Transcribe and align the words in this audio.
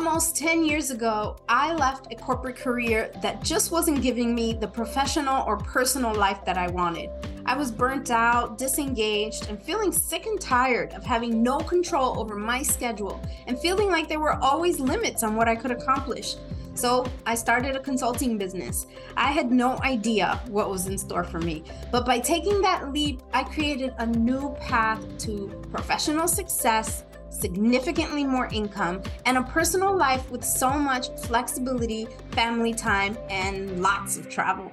Almost 0.00 0.34
10 0.38 0.64
years 0.64 0.90
ago, 0.90 1.36
I 1.46 1.74
left 1.74 2.10
a 2.10 2.16
corporate 2.16 2.56
career 2.56 3.12
that 3.20 3.44
just 3.44 3.70
wasn't 3.70 4.00
giving 4.00 4.34
me 4.34 4.54
the 4.54 4.66
professional 4.66 5.44
or 5.46 5.58
personal 5.58 6.14
life 6.14 6.42
that 6.46 6.56
I 6.56 6.68
wanted. 6.68 7.10
I 7.44 7.54
was 7.54 7.70
burnt 7.70 8.10
out, 8.10 8.56
disengaged, 8.56 9.50
and 9.50 9.62
feeling 9.62 9.92
sick 9.92 10.24
and 10.24 10.40
tired 10.40 10.94
of 10.94 11.04
having 11.04 11.42
no 11.42 11.58
control 11.58 12.18
over 12.18 12.34
my 12.34 12.62
schedule 12.62 13.20
and 13.46 13.58
feeling 13.58 13.90
like 13.90 14.08
there 14.08 14.20
were 14.20 14.42
always 14.42 14.80
limits 14.80 15.22
on 15.22 15.36
what 15.36 15.48
I 15.48 15.54
could 15.54 15.70
accomplish. 15.70 16.36
So 16.72 17.06
I 17.26 17.34
started 17.34 17.76
a 17.76 17.80
consulting 17.80 18.38
business. 18.38 18.86
I 19.18 19.32
had 19.32 19.52
no 19.52 19.78
idea 19.82 20.40
what 20.48 20.70
was 20.70 20.86
in 20.86 20.96
store 20.96 21.24
for 21.24 21.40
me. 21.40 21.62
But 21.92 22.06
by 22.06 22.20
taking 22.20 22.62
that 22.62 22.90
leap, 22.90 23.20
I 23.34 23.44
created 23.44 23.92
a 23.98 24.06
new 24.06 24.56
path 24.60 25.04
to 25.18 25.48
professional 25.70 26.26
success 26.26 27.04
significantly 27.30 28.24
more 28.24 28.48
income, 28.52 29.02
and 29.24 29.38
a 29.38 29.42
personal 29.42 29.96
life 29.96 30.30
with 30.30 30.44
so 30.44 30.70
much 30.70 31.08
flexibility, 31.20 32.06
family 32.32 32.74
time, 32.74 33.16
and 33.30 33.80
lots 33.80 34.16
of 34.16 34.28
travel. 34.28 34.70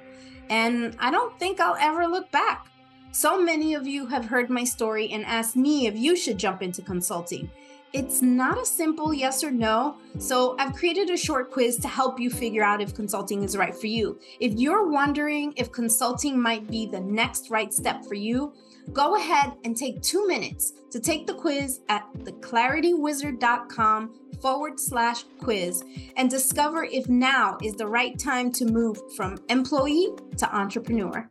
And 0.50 0.96
I 1.00 1.12
don't 1.12 1.38
think 1.40 1.60
I'll 1.60 1.78
ever 1.80 2.08
look 2.08 2.32
back. 2.32 2.68
So 3.12 3.42
many 3.42 3.74
of 3.74 3.88
you 3.88 4.06
have 4.08 4.26
heard 4.26 4.50
my 4.50 4.64
story 4.64 5.10
and 5.12 5.26
asked 5.26 5.56
me 5.56 5.88
if 5.88 5.98
you 5.98 6.16
should 6.16 6.38
jump 6.38 6.62
into 6.62 6.82
consulting. 6.82 7.50
It's 7.94 8.22
not 8.22 8.62
a 8.62 8.66
simple 8.66 9.14
yes 9.14 9.44
or 9.44 9.50
no, 9.50 9.98
so 10.20 10.56
I've 10.60 10.76
created 10.76 11.10
a 11.10 11.18
short 11.18 11.52
quiz 11.52 11.78
to 11.78 11.88
help 11.88 12.20
you 12.20 12.30
figure 12.30 12.64
out 12.64 12.82
if 12.82 12.94
consulting 12.94 13.44
is 13.44 13.56
right 13.56 13.74
for 13.74 13.88
you. 13.88 14.20
If 14.42 14.54
you're 14.54 14.88
wondering 14.88 15.54
if 15.56 15.72
consulting 15.72 16.40
might 16.40 16.70
be 16.70 16.86
the 16.86 17.00
next 17.00 17.50
right 17.50 17.74
step 17.74 18.06
for 18.06 18.14
you, 18.14 18.54
go 18.94 19.16
ahead 19.16 19.54
and 19.64 19.76
take 19.76 20.02
two 20.02 20.28
minutes 20.28 20.74
to 20.92 21.00
take 21.00 21.28
the 21.28 21.34
quiz 21.34 21.82
at 21.90 22.06
theclaritywizard.com 22.20 24.14
forward 24.42 24.80
slash 24.80 25.24
quiz 25.40 25.84
and 26.16 26.30
discover 26.30 26.84
if 26.86 27.10
now 27.10 27.58
is 27.64 27.74
the 27.76 27.88
right 27.88 28.18
time 28.18 28.52
to 28.52 28.66
move 28.66 28.98
from 29.16 29.38
employee 29.50 30.10
to 30.38 30.56
entrepreneur. 30.56 31.30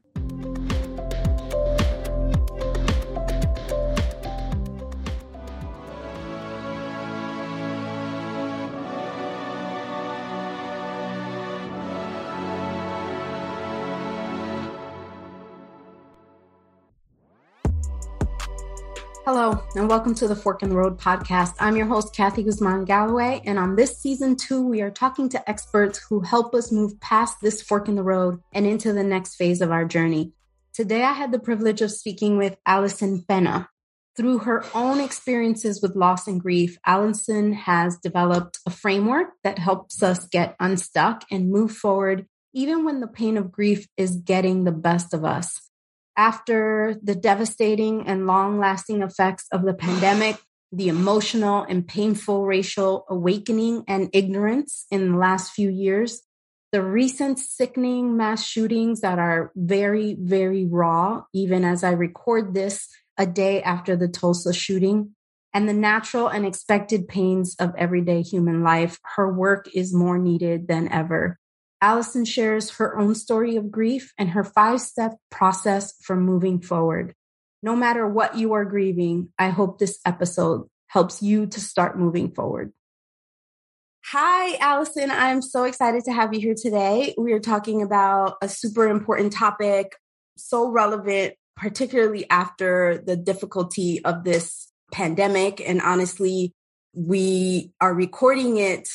Hello, 19.28 19.60
and 19.74 19.88
welcome 19.88 20.14
to 20.14 20.28
the 20.28 20.36
Fork 20.36 20.62
in 20.62 20.68
the 20.68 20.76
Road 20.76 21.00
podcast. 21.00 21.54
I'm 21.58 21.76
your 21.76 21.86
host, 21.86 22.14
Kathy 22.14 22.44
Guzman 22.44 22.84
Galloway, 22.84 23.42
and 23.44 23.58
on 23.58 23.74
this 23.74 23.98
season 23.98 24.36
two, 24.36 24.62
we 24.64 24.82
are 24.82 24.90
talking 24.92 25.28
to 25.30 25.50
experts 25.50 25.98
who 25.98 26.20
help 26.20 26.54
us 26.54 26.70
move 26.70 27.00
past 27.00 27.38
this 27.42 27.60
fork 27.60 27.88
in 27.88 27.96
the 27.96 28.04
road 28.04 28.40
and 28.52 28.68
into 28.68 28.92
the 28.92 29.02
next 29.02 29.34
phase 29.34 29.60
of 29.60 29.72
our 29.72 29.84
journey. 29.84 30.30
Today, 30.72 31.02
I 31.02 31.12
had 31.12 31.32
the 31.32 31.40
privilege 31.40 31.82
of 31.82 31.90
speaking 31.90 32.36
with 32.36 32.56
Allison 32.64 33.24
Pena. 33.26 33.68
Through 34.16 34.38
her 34.38 34.64
own 34.76 35.00
experiences 35.00 35.82
with 35.82 35.96
loss 35.96 36.28
and 36.28 36.40
grief, 36.40 36.78
Allison 36.86 37.52
has 37.52 37.98
developed 37.98 38.60
a 38.64 38.70
framework 38.70 39.30
that 39.42 39.58
helps 39.58 40.04
us 40.04 40.28
get 40.28 40.54
unstuck 40.60 41.24
and 41.32 41.50
move 41.50 41.72
forward, 41.72 42.28
even 42.54 42.84
when 42.84 43.00
the 43.00 43.08
pain 43.08 43.36
of 43.36 43.50
grief 43.50 43.88
is 43.96 44.18
getting 44.18 44.62
the 44.62 44.70
best 44.70 45.12
of 45.12 45.24
us 45.24 45.65
after 46.16 46.96
the 47.02 47.14
devastating 47.14 48.06
and 48.06 48.26
long 48.26 48.58
lasting 48.58 49.02
effects 49.02 49.46
of 49.52 49.64
the 49.64 49.74
pandemic, 49.74 50.38
the 50.72 50.88
emotional 50.88 51.62
and 51.62 51.86
painful 51.86 52.44
racial 52.44 53.04
awakening 53.08 53.84
and 53.86 54.10
ignorance 54.12 54.86
in 54.90 55.12
the 55.12 55.18
last 55.18 55.52
few 55.52 55.70
years, 55.70 56.22
the 56.72 56.82
recent 56.82 57.38
sickening 57.38 58.16
mass 58.16 58.44
shootings 58.44 59.00
that 59.00 59.18
are 59.18 59.52
very, 59.54 60.16
very 60.18 60.66
raw, 60.66 61.22
even 61.32 61.64
as 61.64 61.84
I 61.84 61.92
record 61.92 62.54
this 62.54 62.88
a 63.16 63.26
day 63.26 63.62
after 63.62 63.96
the 63.96 64.08
Tulsa 64.08 64.52
shooting, 64.52 65.14
and 65.54 65.68
the 65.68 65.72
natural 65.72 66.28
and 66.28 66.44
expected 66.44 67.08
pains 67.08 67.56
of 67.58 67.74
everyday 67.78 68.20
human 68.20 68.62
life, 68.62 68.98
her 69.16 69.32
work 69.32 69.68
is 69.74 69.94
more 69.94 70.18
needed 70.18 70.68
than 70.68 70.92
ever. 70.92 71.38
Allison 71.80 72.24
shares 72.24 72.70
her 72.70 72.98
own 72.98 73.14
story 73.14 73.56
of 73.56 73.70
grief 73.70 74.12
and 74.18 74.30
her 74.30 74.44
five 74.44 74.80
step 74.80 75.16
process 75.30 75.94
for 76.02 76.16
moving 76.16 76.60
forward. 76.60 77.14
No 77.62 77.76
matter 77.76 78.06
what 78.06 78.36
you 78.36 78.54
are 78.54 78.64
grieving, 78.64 79.28
I 79.38 79.48
hope 79.48 79.78
this 79.78 79.98
episode 80.06 80.68
helps 80.88 81.22
you 81.22 81.46
to 81.46 81.60
start 81.60 81.98
moving 81.98 82.30
forward. 82.32 82.72
Hi, 84.12 84.56
Allison. 84.58 85.10
I'm 85.10 85.42
so 85.42 85.64
excited 85.64 86.04
to 86.04 86.12
have 86.12 86.32
you 86.32 86.40
here 86.40 86.54
today. 86.54 87.12
We 87.18 87.32
are 87.32 87.40
talking 87.40 87.82
about 87.82 88.36
a 88.40 88.48
super 88.48 88.88
important 88.88 89.32
topic, 89.32 89.96
so 90.36 90.68
relevant, 90.68 91.34
particularly 91.56 92.24
after 92.30 93.02
the 93.04 93.16
difficulty 93.16 94.04
of 94.04 94.22
this 94.22 94.70
pandemic. 94.92 95.60
And 95.60 95.80
honestly, 95.82 96.54
we 96.94 97.72
are 97.80 97.92
recording 97.92 98.58
it 98.58 98.88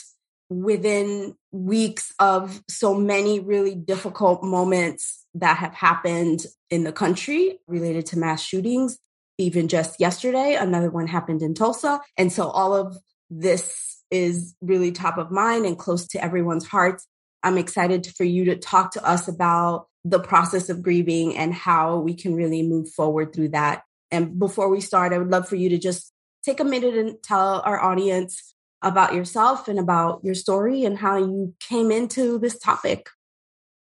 within 0.50 1.36
weeks 1.52 2.14
of 2.20 2.62
so 2.70 2.94
many 2.94 3.40
really 3.40 3.76
difficult 3.76 4.44
moments 4.44 5.26
that 5.36 5.58
have 5.58 5.74
happened 5.74 6.46
in 6.70 6.84
the 6.84 6.92
country 6.92 7.60
related 7.68 8.06
to 8.08 8.20
mass 8.20 8.42
shootings. 8.42 8.98
Even 9.38 9.68
just 9.68 10.00
yesterday, 10.00 10.56
another 10.56 10.90
one 10.90 11.08
happened 11.08 11.42
in 11.42 11.54
Tulsa. 11.54 12.00
And 12.18 12.32
so 12.32 12.48
all 12.50 12.74
of 12.74 12.98
this 13.30 14.04
is 14.12 14.56
really 14.62 14.92
top 14.92 15.18
of 15.18 15.32
mind 15.32 15.66
and 15.66 15.78
close 15.78 16.08
to 16.10 16.24
everyone's 16.24 16.68
hearts. 16.68 17.08
I'm 17.44 17.58
excited 17.58 18.08
for 18.16 18.24
you 18.24 18.46
to 18.46 18.56
talk 18.56 18.92
to 18.92 19.06
us 19.06 19.28
about 19.28 19.88
the 20.04 20.20
process 20.20 20.70
of 20.70 20.84
grieving 20.84 21.36
and 21.38 21.54
how 21.54 21.98
we 21.98 22.14
can 22.14 22.36
really 22.36 22.62
move 22.62 22.90
forward 22.90 23.34
through 23.34 23.50
that. 23.50 23.84
And 24.12 24.38
before 24.38 24.70
we 24.70 24.82
start, 24.82 25.14
I 25.14 25.18
would 25.18 25.32
love 25.32 25.48
for 25.48 25.56
you 25.56 25.70
to 25.70 25.78
just 25.78 26.12
take 26.44 26.60
a 26.60 26.66
minute 26.66 26.96
and 26.96 27.22
tell 27.24 27.62
our 27.66 27.80
audience 27.80 28.54
about 28.82 29.14
yourself 29.14 29.68
and 29.68 29.80
about 29.80 30.22
your 30.24 30.34
story 30.34 30.84
and 30.84 30.98
how 30.98 31.18
you 31.18 31.54
came 31.60 31.92
into 31.92 32.40
this 32.40 32.58
topic. 32.58 33.08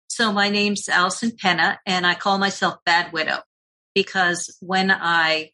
So, 0.07 0.31
my 0.31 0.49
name's 0.49 0.88
Allison 0.89 1.31
Pena, 1.35 1.79
and 1.85 2.05
I 2.05 2.13
call 2.13 2.38
myself 2.38 2.75
Bad 2.85 3.13
Widow 3.13 3.39
because 3.95 4.55
when 4.59 4.91
I 4.91 5.51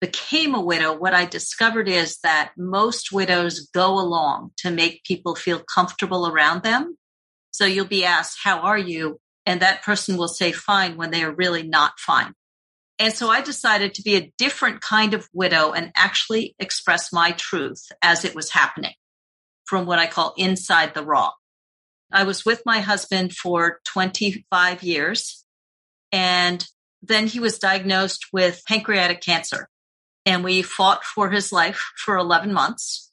became 0.00 0.54
a 0.54 0.60
widow, 0.60 0.96
what 0.96 1.14
I 1.14 1.26
discovered 1.26 1.88
is 1.88 2.18
that 2.22 2.52
most 2.56 3.12
widows 3.12 3.68
go 3.72 4.00
along 4.00 4.52
to 4.58 4.70
make 4.70 5.04
people 5.04 5.34
feel 5.34 5.60
comfortable 5.60 6.26
around 6.26 6.62
them. 6.62 6.96
So, 7.52 7.66
you'll 7.66 7.86
be 7.86 8.04
asked, 8.04 8.38
How 8.42 8.60
are 8.60 8.78
you? 8.78 9.20
And 9.46 9.60
that 9.60 9.82
person 9.82 10.16
will 10.16 10.28
say, 10.28 10.50
Fine, 10.50 10.96
when 10.96 11.10
they 11.10 11.22
are 11.22 11.32
really 11.32 11.62
not 11.62 11.92
fine. 11.98 12.34
And 13.00 13.14
so 13.14 13.30
I 13.30 13.40
decided 13.40 13.94
to 13.94 14.02
be 14.02 14.16
a 14.16 14.30
different 14.36 14.82
kind 14.82 15.14
of 15.14 15.26
widow 15.32 15.72
and 15.72 15.90
actually 15.96 16.54
express 16.58 17.10
my 17.14 17.32
truth 17.32 17.90
as 18.02 18.26
it 18.26 18.34
was 18.34 18.50
happening 18.50 18.92
from 19.64 19.86
what 19.86 19.98
I 19.98 20.06
call 20.06 20.34
inside 20.36 20.92
the 20.92 21.02
raw. 21.02 21.30
I 22.12 22.24
was 22.24 22.44
with 22.44 22.62
my 22.66 22.80
husband 22.80 23.32
for 23.32 23.80
25 23.86 24.82
years 24.82 25.46
and 26.12 26.62
then 27.00 27.26
he 27.26 27.40
was 27.40 27.58
diagnosed 27.58 28.26
with 28.34 28.62
pancreatic 28.68 29.22
cancer 29.22 29.70
and 30.26 30.44
we 30.44 30.60
fought 30.60 31.02
for 31.02 31.30
his 31.30 31.52
life 31.52 31.82
for 31.96 32.18
11 32.18 32.52
months. 32.52 33.10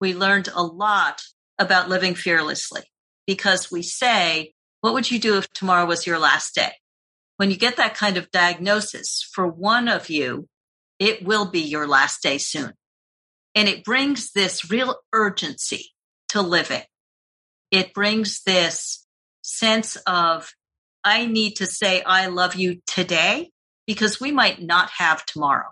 We 0.00 0.14
learned 0.14 0.48
a 0.54 0.62
lot 0.62 1.20
about 1.58 1.90
living 1.90 2.14
fearlessly 2.14 2.84
because 3.26 3.70
we 3.70 3.82
say, 3.82 4.54
what 4.80 4.94
would 4.94 5.10
you 5.10 5.18
do 5.18 5.36
if 5.36 5.52
tomorrow 5.52 5.84
was 5.84 6.06
your 6.06 6.18
last 6.18 6.54
day? 6.54 6.72
When 7.36 7.50
you 7.50 7.56
get 7.56 7.76
that 7.76 7.96
kind 7.96 8.16
of 8.16 8.30
diagnosis 8.30 9.28
for 9.32 9.46
one 9.46 9.88
of 9.88 10.08
you, 10.08 10.48
it 10.98 11.24
will 11.24 11.50
be 11.50 11.60
your 11.60 11.86
last 11.86 12.22
day 12.22 12.38
soon. 12.38 12.72
And 13.54 13.68
it 13.68 13.84
brings 13.84 14.32
this 14.32 14.70
real 14.70 14.96
urgency 15.12 15.92
to 16.28 16.42
living. 16.42 16.82
It 17.70 17.94
brings 17.94 18.42
this 18.42 19.06
sense 19.42 19.96
of, 20.06 20.52
I 21.02 21.26
need 21.26 21.56
to 21.56 21.66
say, 21.66 22.02
I 22.02 22.26
love 22.26 22.54
you 22.54 22.80
today 22.86 23.50
because 23.86 24.20
we 24.20 24.32
might 24.32 24.62
not 24.62 24.90
have 24.98 25.26
tomorrow. 25.26 25.68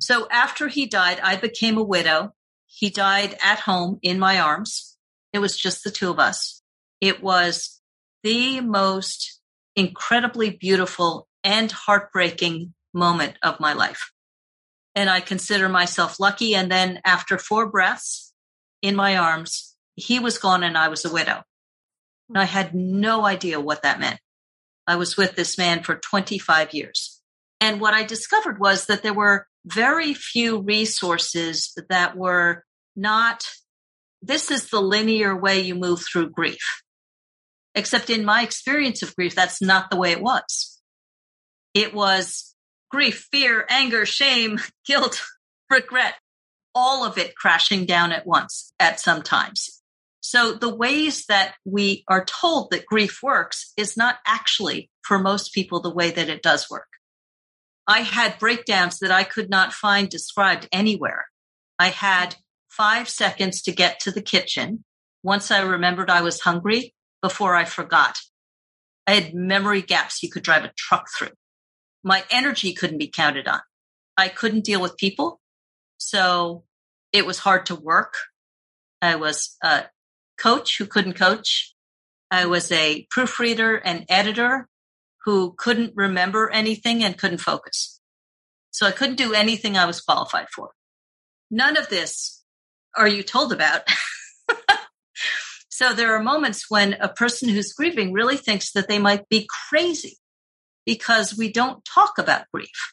So 0.00 0.28
after 0.30 0.68
he 0.68 0.86
died, 0.86 1.20
I 1.20 1.36
became 1.36 1.78
a 1.78 1.82
widow. 1.82 2.34
He 2.66 2.90
died 2.90 3.38
at 3.44 3.60
home 3.60 3.98
in 4.02 4.18
my 4.18 4.40
arms. 4.40 4.96
It 5.32 5.38
was 5.38 5.56
just 5.56 5.84
the 5.84 5.90
two 5.90 6.10
of 6.10 6.18
us. 6.18 6.62
It 7.00 7.22
was 7.22 7.80
the 8.22 8.60
most 8.60 9.40
incredibly 9.76 10.50
beautiful 10.50 11.28
and 11.42 11.70
heartbreaking 11.70 12.74
moment 12.92 13.34
of 13.42 13.60
my 13.60 13.72
life. 13.72 14.10
And 14.94 15.10
I 15.10 15.20
consider 15.20 15.68
myself 15.68 16.20
lucky. 16.20 16.54
And 16.54 16.70
then 16.70 17.00
after 17.04 17.36
four 17.36 17.68
breaths 17.68 18.32
in 18.80 18.94
my 18.94 19.16
arms, 19.16 19.74
he 19.96 20.18
was 20.18 20.38
gone 20.38 20.62
and 20.62 20.78
I 20.78 20.88
was 20.88 21.04
a 21.04 21.12
widow. 21.12 21.42
And 22.28 22.38
I 22.38 22.44
had 22.44 22.74
no 22.74 23.24
idea 23.24 23.60
what 23.60 23.82
that 23.82 24.00
meant. 24.00 24.20
I 24.86 24.96
was 24.96 25.16
with 25.16 25.34
this 25.34 25.58
man 25.58 25.82
for 25.82 25.96
25 25.96 26.72
years. 26.72 27.20
And 27.60 27.80
what 27.80 27.94
I 27.94 28.04
discovered 28.04 28.60
was 28.60 28.86
that 28.86 29.02
there 29.02 29.14
were 29.14 29.46
very 29.64 30.14
few 30.14 30.60
resources 30.60 31.72
that 31.88 32.16
were 32.16 32.64
not 32.94 33.44
this 34.26 34.50
is 34.50 34.70
the 34.70 34.80
linear 34.80 35.36
way 35.36 35.60
you 35.60 35.74
move 35.74 36.02
through 36.02 36.30
grief. 36.30 36.82
Except 37.74 38.10
in 38.10 38.24
my 38.24 38.42
experience 38.42 39.02
of 39.02 39.14
grief, 39.16 39.34
that's 39.34 39.60
not 39.60 39.90
the 39.90 39.96
way 39.96 40.12
it 40.12 40.20
was. 40.20 40.80
It 41.74 41.92
was 41.92 42.54
grief, 42.90 43.26
fear, 43.32 43.66
anger, 43.68 44.06
shame, 44.06 44.60
guilt, 44.86 45.22
regret, 45.70 46.14
all 46.74 47.04
of 47.04 47.18
it 47.18 47.36
crashing 47.36 47.84
down 47.86 48.12
at 48.12 48.26
once 48.26 48.72
at 48.78 49.00
some 49.00 49.22
times. 49.22 49.82
So 50.20 50.54
the 50.54 50.74
ways 50.74 51.26
that 51.26 51.54
we 51.64 52.04
are 52.08 52.24
told 52.24 52.70
that 52.70 52.86
grief 52.86 53.20
works 53.22 53.72
is 53.76 53.96
not 53.96 54.18
actually 54.26 54.90
for 55.02 55.18
most 55.18 55.52
people 55.52 55.80
the 55.80 55.92
way 55.92 56.10
that 56.10 56.30
it 56.30 56.42
does 56.42 56.70
work. 56.70 56.88
I 57.86 58.00
had 58.00 58.38
breakdowns 58.38 59.00
that 59.00 59.10
I 59.10 59.24
could 59.24 59.50
not 59.50 59.74
find 59.74 60.08
described 60.08 60.68
anywhere. 60.72 61.26
I 61.78 61.88
had 61.88 62.36
five 62.70 63.08
seconds 63.08 63.60
to 63.62 63.72
get 63.72 64.00
to 64.00 64.10
the 64.10 64.22
kitchen. 64.22 64.84
Once 65.22 65.50
I 65.50 65.60
remembered 65.60 66.08
I 66.08 66.22
was 66.22 66.40
hungry 66.40 66.94
before 67.24 67.54
I 67.54 67.64
forgot. 67.64 68.18
I 69.06 69.14
had 69.14 69.32
memory 69.32 69.80
gaps 69.80 70.22
you 70.22 70.28
could 70.28 70.42
drive 70.42 70.62
a 70.62 70.74
truck 70.76 71.06
through. 71.16 71.32
My 72.02 72.22
energy 72.30 72.74
couldn't 72.74 72.98
be 72.98 73.08
counted 73.08 73.48
on. 73.48 73.60
I 74.14 74.28
couldn't 74.28 74.66
deal 74.66 74.82
with 74.82 74.98
people. 74.98 75.40
So 75.96 76.64
it 77.14 77.24
was 77.24 77.38
hard 77.38 77.64
to 77.66 77.76
work. 77.76 78.12
I 79.00 79.14
was 79.14 79.56
a 79.62 79.84
coach 80.36 80.76
who 80.76 80.84
couldn't 80.84 81.14
coach. 81.14 81.74
I 82.30 82.44
was 82.44 82.70
a 82.70 83.06
proofreader 83.10 83.74
and 83.74 84.04
editor 84.10 84.68
who 85.24 85.54
couldn't 85.56 85.94
remember 85.96 86.50
anything 86.50 87.02
and 87.02 87.16
couldn't 87.16 87.38
focus. 87.38 88.02
So 88.70 88.86
I 88.86 88.90
couldn't 88.90 89.16
do 89.16 89.32
anything 89.32 89.78
I 89.78 89.86
was 89.86 90.02
qualified 90.02 90.50
for. 90.54 90.72
None 91.50 91.78
of 91.78 91.88
this 91.88 92.44
are 92.94 93.08
you 93.08 93.22
told 93.22 93.50
about. 93.50 93.88
so 95.74 95.92
there 95.92 96.14
are 96.14 96.22
moments 96.22 96.70
when 96.70 96.92
a 97.00 97.08
person 97.08 97.48
who's 97.48 97.72
grieving 97.72 98.12
really 98.12 98.36
thinks 98.36 98.70
that 98.74 98.86
they 98.86 99.00
might 99.00 99.28
be 99.28 99.48
crazy 99.68 100.18
because 100.86 101.36
we 101.36 101.50
don't 101.50 101.84
talk 101.84 102.12
about 102.16 102.44
grief. 102.54 102.92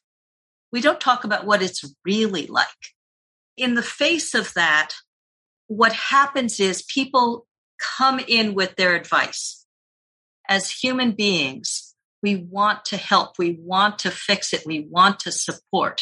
We 0.71 0.81
don't 0.81 0.99
talk 0.99 1.23
about 1.23 1.45
what 1.45 1.61
it's 1.61 1.85
really 2.03 2.47
like. 2.47 2.65
In 3.55 3.75
the 3.75 3.83
face 3.83 4.33
of 4.33 4.55
that, 4.55 4.95
what 5.67 5.93
happens 5.93 6.59
is 6.59 6.81
people 6.81 7.45
come 7.79 8.19
in 8.19 8.55
with 8.55 8.75
their 8.77 8.95
advice. 8.95 9.63
As 10.49 10.71
human 10.71 11.11
beings, 11.11 11.93
we 12.23 12.35
want 12.35 12.85
to 12.85 12.97
help. 12.97 13.37
We 13.37 13.59
want 13.61 13.99
to 13.99 14.09
fix 14.09 14.53
it. 14.53 14.63
We 14.65 14.87
want 14.89 15.19
to 15.19 15.31
support. 15.31 16.01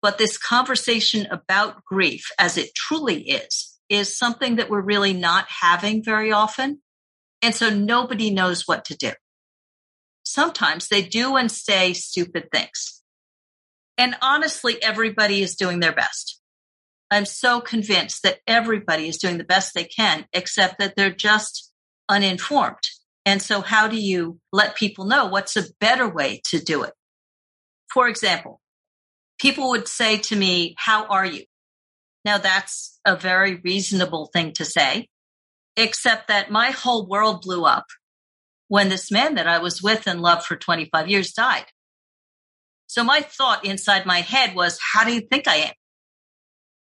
But 0.00 0.16
this 0.16 0.38
conversation 0.38 1.26
about 1.28 1.84
grief 1.84 2.30
as 2.38 2.56
it 2.56 2.72
truly 2.76 3.28
is, 3.28 3.67
is 3.88 4.16
something 4.16 4.56
that 4.56 4.70
we're 4.70 4.80
really 4.80 5.12
not 5.12 5.46
having 5.48 6.02
very 6.04 6.32
often. 6.32 6.80
And 7.42 7.54
so 7.54 7.70
nobody 7.70 8.30
knows 8.30 8.66
what 8.66 8.84
to 8.86 8.96
do. 8.96 9.12
Sometimes 10.24 10.88
they 10.88 11.02
do 11.02 11.36
and 11.36 11.50
say 11.50 11.92
stupid 11.92 12.48
things. 12.52 13.02
And 13.96 14.16
honestly, 14.20 14.82
everybody 14.82 15.42
is 15.42 15.56
doing 15.56 15.80
their 15.80 15.92
best. 15.92 16.40
I'm 17.10 17.24
so 17.24 17.60
convinced 17.60 18.22
that 18.22 18.38
everybody 18.46 19.08
is 19.08 19.16
doing 19.16 19.38
the 19.38 19.44
best 19.44 19.74
they 19.74 19.84
can, 19.84 20.26
except 20.32 20.78
that 20.78 20.94
they're 20.96 21.10
just 21.10 21.72
uninformed. 22.08 22.76
And 23.24 23.42
so, 23.42 23.60
how 23.60 23.88
do 23.88 23.96
you 24.00 24.38
let 24.52 24.76
people 24.76 25.06
know 25.06 25.26
what's 25.26 25.56
a 25.56 25.64
better 25.80 26.08
way 26.08 26.40
to 26.48 26.60
do 26.60 26.82
it? 26.82 26.92
For 27.92 28.08
example, 28.08 28.60
people 29.38 29.70
would 29.70 29.88
say 29.88 30.18
to 30.18 30.36
me, 30.36 30.74
How 30.78 31.06
are 31.06 31.26
you? 31.26 31.44
Now, 32.28 32.36
that's 32.36 33.00
a 33.06 33.16
very 33.16 33.54
reasonable 33.54 34.26
thing 34.34 34.52
to 34.56 34.66
say, 34.66 35.08
except 35.78 36.28
that 36.28 36.50
my 36.50 36.72
whole 36.72 37.06
world 37.06 37.40
blew 37.40 37.64
up 37.64 37.86
when 38.66 38.90
this 38.90 39.10
man 39.10 39.36
that 39.36 39.46
I 39.46 39.60
was 39.60 39.82
with 39.82 40.06
and 40.06 40.20
loved 40.20 40.44
for 40.44 40.54
25 40.54 41.08
years 41.08 41.32
died. 41.32 41.64
So, 42.86 43.02
my 43.02 43.22
thought 43.22 43.64
inside 43.64 44.04
my 44.04 44.18
head 44.20 44.54
was, 44.54 44.78
How 44.92 45.04
do 45.04 45.14
you 45.14 45.22
think 45.22 45.48
I 45.48 45.54
am? 45.54 45.72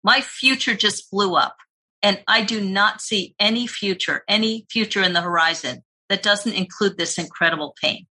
My 0.02 0.20
future 0.20 0.74
just 0.74 1.12
blew 1.12 1.36
up. 1.36 1.54
And 2.02 2.20
I 2.26 2.42
do 2.42 2.60
not 2.60 3.00
see 3.00 3.36
any 3.38 3.68
future, 3.68 4.24
any 4.26 4.66
future 4.68 5.04
in 5.04 5.12
the 5.12 5.20
horizon 5.20 5.84
that 6.08 6.24
doesn't 6.24 6.54
include 6.54 6.98
this 6.98 7.18
incredible 7.18 7.72
pain. 7.80 8.08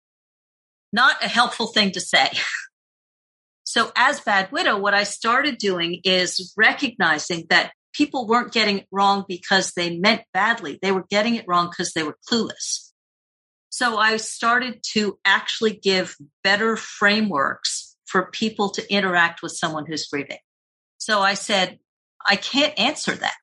Not 0.92 1.22
a 1.22 1.28
helpful 1.28 1.68
thing 1.68 1.92
to 1.92 2.00
say. 2.00 2.28
so 3.70 3.92
as 3.94 4.18
bad 4.18 4.50
widow, 4.50 4.76
what 4.76 4.94
I 4.94 5.04
started 5.04 5.56
doing 5.56 6.00
is 6.02 6.52
recognizing 6.56 7.46
that 7.50 7.70
people 7.92 8.26
weren't 8.26 8.52
getting 8.52 8.78
it 8.78 8.88
wrong 8.90 9.24
because 9.28 9.74
they 9.76 9.96
meant 9.96 10.22
badly. 10.34 10.80
They 10.82 10.90
were 10.90 11.04
getting 11.08 11.36
it 11.36 11.44
wrong 11.46 11.70
because 11.70 11.92
they 11.92 12.02
were 12.02 12.18
clueless. 12.28 12.90
So 13.68 13.96
I 13.96 14.16
started 14.16 14.80
to 14.94 15.20
actually 15.24 15.74
give 15.74 16.16
better 16.42 16.76
frameworks 16.76 17.94
for 18.06 18.32
people 18.32 18.70
to 18.70 18.92
interact 18.92 19.40
with 19.40 19.52
someone 19.52 19.86
who's 19.86 20.08
grieving. 20.08 20.38
So 20.98 21.20
I 21.20 21.34
said, 21.34 21.78
I 22.26 22.34
can't 22.34 22.76
answer 22.76 23.14
that. 23.14 23.38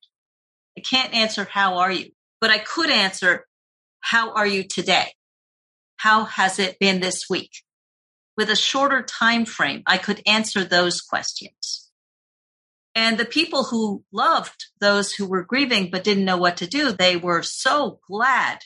I 0.77 0.81
can't 0.81 1.13
answer, 1.13 1.47
how 1.49 1.77
are 1.77 1.91
you? 1.93 2.11
But 2.41 2.49
I 2.49 2.57
could 2.57 2.89
answer, 2.89 3.45
how 4.01 4.33
are 4.33 4.45
you 4.45 4.65
today? 4.65 5.13
How 5.95 6.25
has 6.25 6.59
it 6.59 6.79
been 6.79 6.99
this 6.99 7.29
week? 7.29 7.51
With 8.37 8.49
a 8.49 8.55
shorter 8.55 9.01
time 9.01 9.45
frame, 9.45 9.81
I 9.87 9.97
could 9.97 10.21
answer 10.27 10.63
those 10.63 11.01
questions. 11.01 11.89
And 12.93 13.17
the 13.17 13.25
people 13.25 13.65
who 13.65 14.03
loved 14.11 14.67
those 14.79 15.11
who 15.11 15.27
were 15.27 15.43
grieving 15.43 15.89
but 15.91 16.03
didn't 16.03 16.25
know 16.25 16.37
what 16.37 16.57
to 16.57 16.67
do, 16.67 16.91
they 16.91 17.17
were 17.17 17.43
so 17.43 17.99
glad 18.07 18.59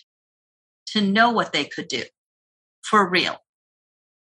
to 0.87 1.01
know 1.01 1.31
what 1.31 1.53
they 1.53 1.65
could 1.65 1.87
do 1.87 2.03
for 2.81 3.09
real. 3.09 3.37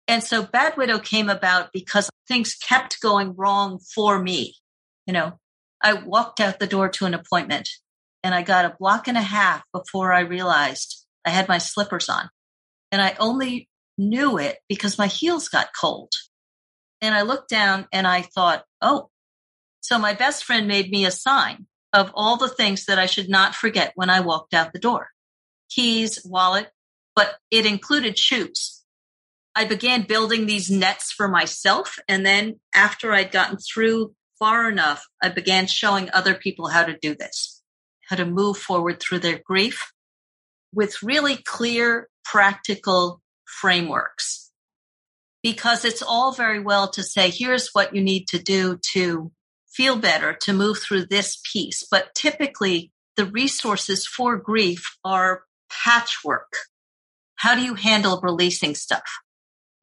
And 0.06 0.22
so 0.22 0.42
Bad 0.42 0.76
Widow 0.76 0.98
came 0.98 1.30
about 1.30 1.72
because 1.72 2.10
things 2.28 2.54
kept 2.54 3.00
going 3.00 3.34
wrong 3.36 3.78
for 3.94 4.22
me. 4.22 4.56
You 5.06 5.12
know, 5.12 5.38
I 5.82 5.94
walked 5.94 6.40
out 6.40 6.58
the 6.58 6.66
door 6.66 6.88
to 6.90 7.06
an 7.06 7.14
appointment 7.14 7.68
and 8.22 8.34
I 8.34 8.42
got 8.42 8.64
a 8.64 8.76
block 8.78 9.08
and 9.08 9.18
a 9.18 9.22
half 9.22 9.62
before 9.72 10.12
I 10.12 10.20
realized 10.20 11.06
I 11.24 11.30
had 11.30 11.48
my 11.48 11.58
slippers 11.58 12.08
on 12.08 12.28
and 12.92 13.00
I 13.00 13.16
only 13.18 13.68
knew 13.96 14.38
it 14.38 14.58
because 14.68 14.98
my 14.98 15.06
heels 15.06 15.48
got 15.48 15.68
cold. 15.78 16.12
And 17.00 17.14
I 17.14 17.22
looked 17.22 17.50
down 17.50 17.86
and 17.92 18.06
I 18.06 18.22
thought, 18.22 18.64
oh, 18.80 19.10
so 19.80 19.98
my 19.98 20.14
best 20.14 20.44
friend 20.44 20.66
made 20.66 20.90
me 20.90 21.04
a 21.04 21.10
sign 21.10 21.66
of 21.92 22.10
all 22.14 22.36
the 22.36 22.48
things 22.48 22.86
that 22.86 22.98
I 22.98 23.06
should 23.06 23.28
not 23.28 23.54
forget 23.54 23.92
when 23.94 24.10
I 24.10 24.20
walked 24.20 24.54
out 24.54 24.72
the 24.72 24.78
door 24.78 25.08
keys, 25.70 26.20
wallet, 26.24 26.70
but 27.16 27.34
it 27.50 27.66
included 27.66 28.18
shoes. 28.18 28.82
I 29.54 29.64
began 29.64 30.02
building 30.02 30.46
these 30.46 30.70
nets 30.70 31.12
for 31.12 31.28
myself. 31.28 31.96
And 32.08 32.24
then 32.24 32.60
after 32.74 33.12
I'd 33.12 33.32
gotten 33.32 33.58
through 33.58 34.14
far 34.38 34.68
enough, 34.68 35.06
I 35.22 35.28
began 35.28 35.66
showing 35.66 36.10
other 36.12 36.34
people 36.34 36.68
how 36.68 36.84
to 36.84 36.96
do 37.00 37.14
this, 37.14 37.62
how 38.08 38.16
to 38.16 38.24
move 38.24 38.58
forward 38.58 39.00
through 39.00 39.20
their 39.20 39.40
grief 39.44 39.92
with 40.72 41.02
really 41.02 41.36
clear, 41.36 42.08
practical 42.24 43.20
frameworks. 43.60 44.50
Because 45.42 45.84
it's 45.84 46.02
all 46.02 46.32
very 46.32 46.60
well 46.60 46.88
to 46.90 47.02
say, 47.02 47.30
here's 47.30 47.70
what 47.72 47.94
you 47.94 48.02
need 48.02 48.28
to 48.28 48.38
do 48.38 48.78
to 48.92 49.30
feel 49.70 49.96
better, 49.96 50.32
to 50.42 50.52
move 50.52 50.78
through 50.78 51.06
this 51.06 51.40
piece. 51.52 51.86
But 51.90 52.14
typically, 52.14 52.92
the 53.16 53.26
resources 53.26 54.06
for 54.06 54.36
grief 54.36 54.96
are 55.04 55.44
patchwork. 55.70 56.52
How 57.36 57.54
do 57.54 57.62
you 57.62 57.74
handle 57.74 58.20
releasing 58.22 58.74
stuff? 58.74 59.08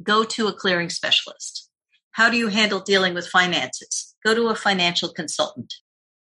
Go 0.02 0.24
to 0.24 0.48
a 0.48 0.54
clearing 0.54 0.90
specialist. 0.90 1.70
How 2.12 2.30
do 2.30 2.38
you 2.38 2.48
handle 2.48 2.80
dealing 2.80 3.14
with 3.14 3.28
finances? 3.28 4.16
Go 4.26 4.34
to 4.34 4.48
a 4.48 4.56
financial 4.56 5.10
consultant. 5.10 5.74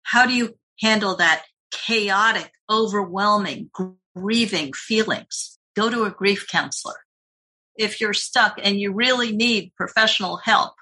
How 0.03 0.27
do 0.27 0.33
you 0.33 0.55
handle 0.81 1.17
that 1.17 1.45
chaotic, 1.71 2.53
overwhelming, 2.71 3.71
grieving 4.17 4.73
feelings, 4.73 5.59
go 5.77 5.91
to 5.91 6.05
a 6.05 6.11
grief 6.11 6.47
counselor. 6.49 6.97
If 7.79 8.01
you're 8.01 8.15
stuck 8.15 8.59
and 8.63 8.79
you 8.81 8.93
really 8.93 9.33
need 9.33 9.73
professional 9.77 10.37
help, 10.37 10.75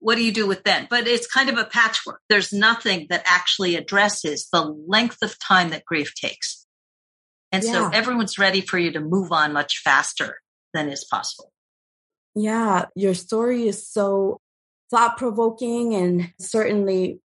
what 0.00 0.16
do 0.16 0.24
you 0.24 0.32
do 0.32 0.46
with 0.46 0.64
then? 0.64 0.86
But 0.90 1.06
it's 1.06 1.26
kind 1.26 1.48
of 1.48 1.56
a 1.56 1.64
patchwork. 1.64 2.20
There's 2.28 2.52
nothing 2.52 3.06
that 3.08 3.22
actually 3.24 3.76
addresses 3.76 4.48
the 4.52 4.62
length 4.62 5.22
of 5.22 5.38
time 5.38 5.70
that 5.70 5.86
grief 5.86 6.14
takes. 6.14 6.66
And 7.50 7.64
yeah. 7.64 7.72
so 7.72 7.90
everyone's 7.90 8.38
ready 8.38 8.60
for 8.60 8.78
you 8.78 8.90
to 8.92 9.00
move 9.00 9.32
on 9.32 9.52
much 9.52 9.78
faster 9.78 10.38
than 10.74 10.90
is 10.90 11.04
possible. 11.04 11.52
Yeah, 12.34 12.86
your 12.94 13.14
story 13.14 13.68
is 13.68 13.88
so 13.88 14.40
thought 14.90 15.16
provoking 15.16 15.94
and 15.94 16.32
certainly 16.38 17.20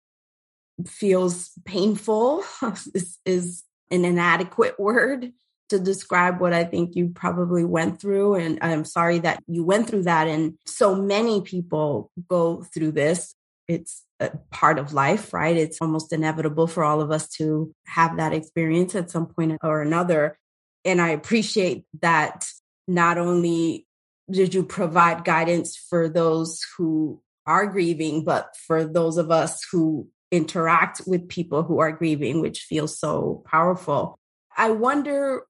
feels 0.85 1.51
painful 1.65 2.43
is, 2.93 3.17
is 3.25 3.63
an 3.89 4.05
inadequate 4.05 4.79
word 4.79 5.31
to 5.69 5.79
describe 5.79 6.39
what 6.39 6.53
I 6.53 6.63
think 6.63 6.95
you 6.95 7.09
probably 7.09 7.65
went 7.65 7.99
through. 7.99 8.35
And 8.35 8.59
I'm 8.61 8.85
sorry 8.85 9.19
that 9.19 9.43
you 9.47 9.63
went 9.63 9.89
through 9.89 10.03
that. 10.03 10.27
And 10.27 10.57
so 10.65 10.95
many 10.95 11.41
people 11.41 12.11
go 12.29 12.63
through 12.63 12.91
this. 12.93 13.33
it's 13.67 14.03
a 14.19 14.31
part 14.49 14.79
of 14.79 14.93
life, 14.93 15.33
right? 15.33 15.55
It's 15.55 15.79
almost 15.81 16.13
inevitable 16.13 16.67
for 16.67 16.83
all 16.83 17.01
of 17.01 17.11
us 17.11 17.27
to 17.37 17.73
have 17.85 18.17
that 18.17 18.33
experience 18.33 18.95
at 18.95 19.11
some 19.11 19.27
point 19.27 19.59
or 19.61 19.81
another. 19.81 20.39
And 20.85 21.01
I 21.01 21.09
appreciate 21.09 21.83
that 22.01 22.45
not 22.87 23.17
only 23.17 23.85
did 24.31 24.53
you 24.53 24.63
provide 24.63 25.25
guidance 25.25 25.77
for 25.77 26.09
those 26.09 26.61
who 26.77 27.21
are 27.45 27.67
grieving, 27.67 28.23
but 28.23 28.55
for 28.55 28.85
those 28.85 29.17
of 29.17 29.31
us 29.31 29.61
who 29.71 30.07
interact 30.31 31.01
with 31.07 31.29
people 31.29 31.63
who 31.63 31.79
are 31.79 31.91
grieving, 31.91 32.41
which 32.41 32.61
feels 32.61 32.97
so 32.99 33.43
powerful. 33.45 34.17
I 34.55 34.71
wonder 34.71 35.43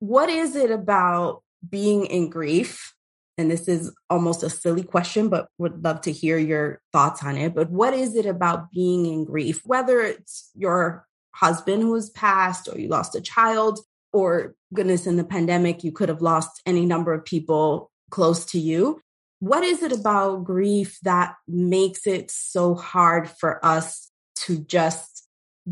what 0.00 0.28
is 0.28 0.56
it 0.56 0.70
about 0.70 1.42
being 1.68 2.06
in 2.06 2.28
grief? 2.28 2.94
And 3.38 3.50
this 3.50 3.68
is 3.68 3.94
almost 4.10 4.42
a 4.42 4.50
silly 4.50 4.82
question, 4.82 5.28
but 5.28 5.48
would 5.56 5.82
love 5.84 6.00
to 6.02 6.12
hear 6.12 6.36
your 6.36 6.80
thoughts 6.92 7.22
on 7.22 7.38
it. 7.38 7.54
But 7.54 7.70
what 7.70 7.94
is 7.94 8.16
it 8.16 8.26
about 8.26 8.70
being 8.70 9.06
in 9.06 9.24
grief? 9.24 9.62
Whether 9.64 10.00
it's 10.00 10.50
your 10.54 11.06
husband 11.32 11.82
who 11.82 11.94
has 11.94 12.10
passed, 12.10 12.68
or 12.68 12.78
you 12.78 12.88
lost 12.88 13.14
a 13.14 13.20
child, 13.20 13.80
or 14.12 14.54
goodness, 14.74 15.06
in 15.06 15.16
the 15.16 15.24
pandemic, 15.24 15.84
you 15.84 15.92
could 15.92 16.08
have 16.08 16.20
lost 16.20 16.60
any 16.66 16.84
number 16.84 17.14
of 17.14 17.24
people 17.24 17.90
close 18.10 18.44
to 18.46 18.58
you. 18.58 19.00
What 19.38 19.64
is 19.64 19.82
it 19.82 19.92
about 19.92 20.44
grief 20.44 20.98
that 21.02 21.34
makes 21.48 22.06
it 22.06 22.30
so 22.30 22.74
hard 22.74 23.30
for 23.30 23.64
us 23.64 24.10
to 24.46 24.58
just 24.58 25.26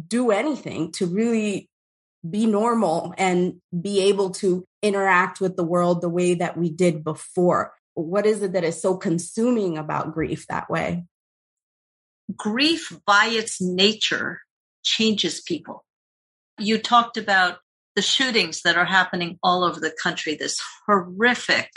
do 0.07 0.31
anything, 0.31 0.93
to 0.93 1.07
really 1.07 1.68
be 2.29 2.47
normal 2.47 3.15
and 3.17 3.61
be 3.79 4.03
able 4.03 4.31
to 4.31 4.65
interact 4.83 5.41
with 5.41 5.57
the 5.57 5.65
world 5.65 6.01
the 6.01 6.09
way 6.09 6.35
that 6.35 6.57
we 6.57 6.71
did 6.71 7.05
before? 7.05 7.75
What 7.95 8.27
is 8.27 8.43
it 8.43 8.53
that 8.53 8.65
is 8.65 8.81
so 8.81 8.97
consuming 8.97 9.77
about 9.79 10.15
grief 10.15 10.47
that 10.49 10.71
way? 10.71 11.05
Grief, 12.37 12.99
by 13.07 13.27
its 13.27 13.61
nature, 13.61 14.41
changes 14.83 15.41
people. 15.41 15.85
You 16.59 16.79
talked 16.79 17.17
about 17.17 17.59
the 17.97 18.03
shootings 18.03 18.63
that 18.63 18.77
are 18.77 18.85
happening 18.85 19.39
all 19.43 19.65
over 19.65 19.81
the 19.81 19.95
country, 20.03 20.35
this 20.35 20.61
horrific 20.87 21.71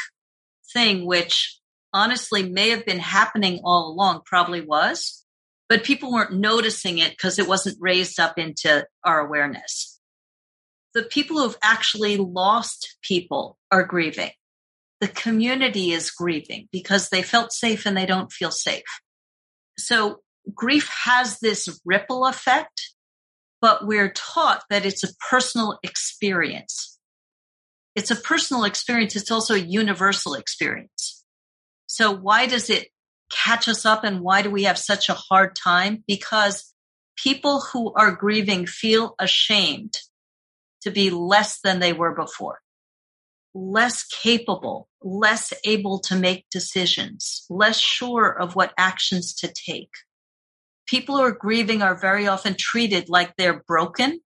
thing, 0.73 1.05
which 1.05 1.59
honestly 1.93 2.47
may 2.47 2.69
have 2.69 2.85
been 2.85 2.99
happening 2.99 3.61
all 3.63 3.91
along, 3.91 4.21
probably 4.25 4.61
was, 4.61 5.25
but 5.69 5.83
people 5.83 6.11
weren't 6.11 6.33
noticing 6.33 6.97
it 6.97 7.11
because 7.11 7.39
it 7.39 7.47
wasn't 7.47 7.77
raised 7.79 8.19
up 8.19 8.37
into 8.37 8.85
our 9.03 9.19
awareness. 9.25 9.99
The 10.93 11.03
people 11.03 11.37
who've 11.37 11.57
actually 11.63 12.17
lost 12.17 12.97
people 13.01 13.57
are 13.71 13.83
grieving. 13.83 14.31
The 14.99 15.07
community 15.07 15.91
is 15.91 16.11
grieving 16.11 16.67
because 16.71 17.09
they 17.09 17.23
felt 17.23 17.53
safe 17.53 17.85
and 17.85 17.97
they 17.97 18.05
don't 18.05 18.31
feel 18.31 18.51
safe. 18.51 18.83
So 19.77 20.21
grief 20.53 20.89
has 21.05 21.39
this 21.39 21.79
ripple 21.85 22.25
effect, 22.25 22.93
but 23.61 23.87
we're 23.87 24.11
taught 24.11 24.63
that 24.69 24.85
it's 24.85 25.03
a 25.03 25.15
personal 25.29 25.79
experience. 25.83 26.99
It's 27.95 28.11
a 28.11 28.15
personal 28.15 28.63
experience. 28.63 29.15
It's 29.15 29.31
also 29.31 29.55
a 29.55 29.59
universal 29.59 30.35
experience. 30.35 31.23
So 31.87 32.11
why 32.11 32.45
does 32.45 32.69
it 32.69 32.87
catch 33.29 33.67
us 33.67 33.85
up 33.85 34.03
and 34.03 34.21
why 34.21 34.41
do 34.41 34.51
we 34.51 34.63
have 34.63 34.77
such 34.77 35.09
a 35.09 35.13
hard 35.13 35.55
time? 35.55 36.03
Because 36.07 36.73
people 37.15 37.61
who 37.61 37.93
are 37.93 38.15
grieving 38.15 38.65
feel 38.65 39.15
ashamed 39.19 39.97
to 40.81 40.91
be 40.91 41.09
less 41.09 41.59
than 41.61 41.79
they 41.79 41.93
were 41.93 42.15
before, 42.15 42.59
less 43.53 44.03
capable, 44.03 44.87
less 45.01 45.53
able 45.65 45.99
to 45.99 46.15
make 46.15 46.49
decisions, 46.49 47.45
less 47.49 47.79
sure 47.79 48.29
of 48.31 48.55
what 48.55 48.73
actions 48.77 49.33
to 49.35 49.47
take. 49.47 49.91
People 50.87 51.17
who 51.17 51.23
are 51.23 51.31
grieving 51.31 51.81
are 51.81 51.99
very 51.99 52.27
often 52.27 52.55
treated 52.57 53.09
like 53.09 53.35
they're 53.35 53.63
broken 53.67 54.19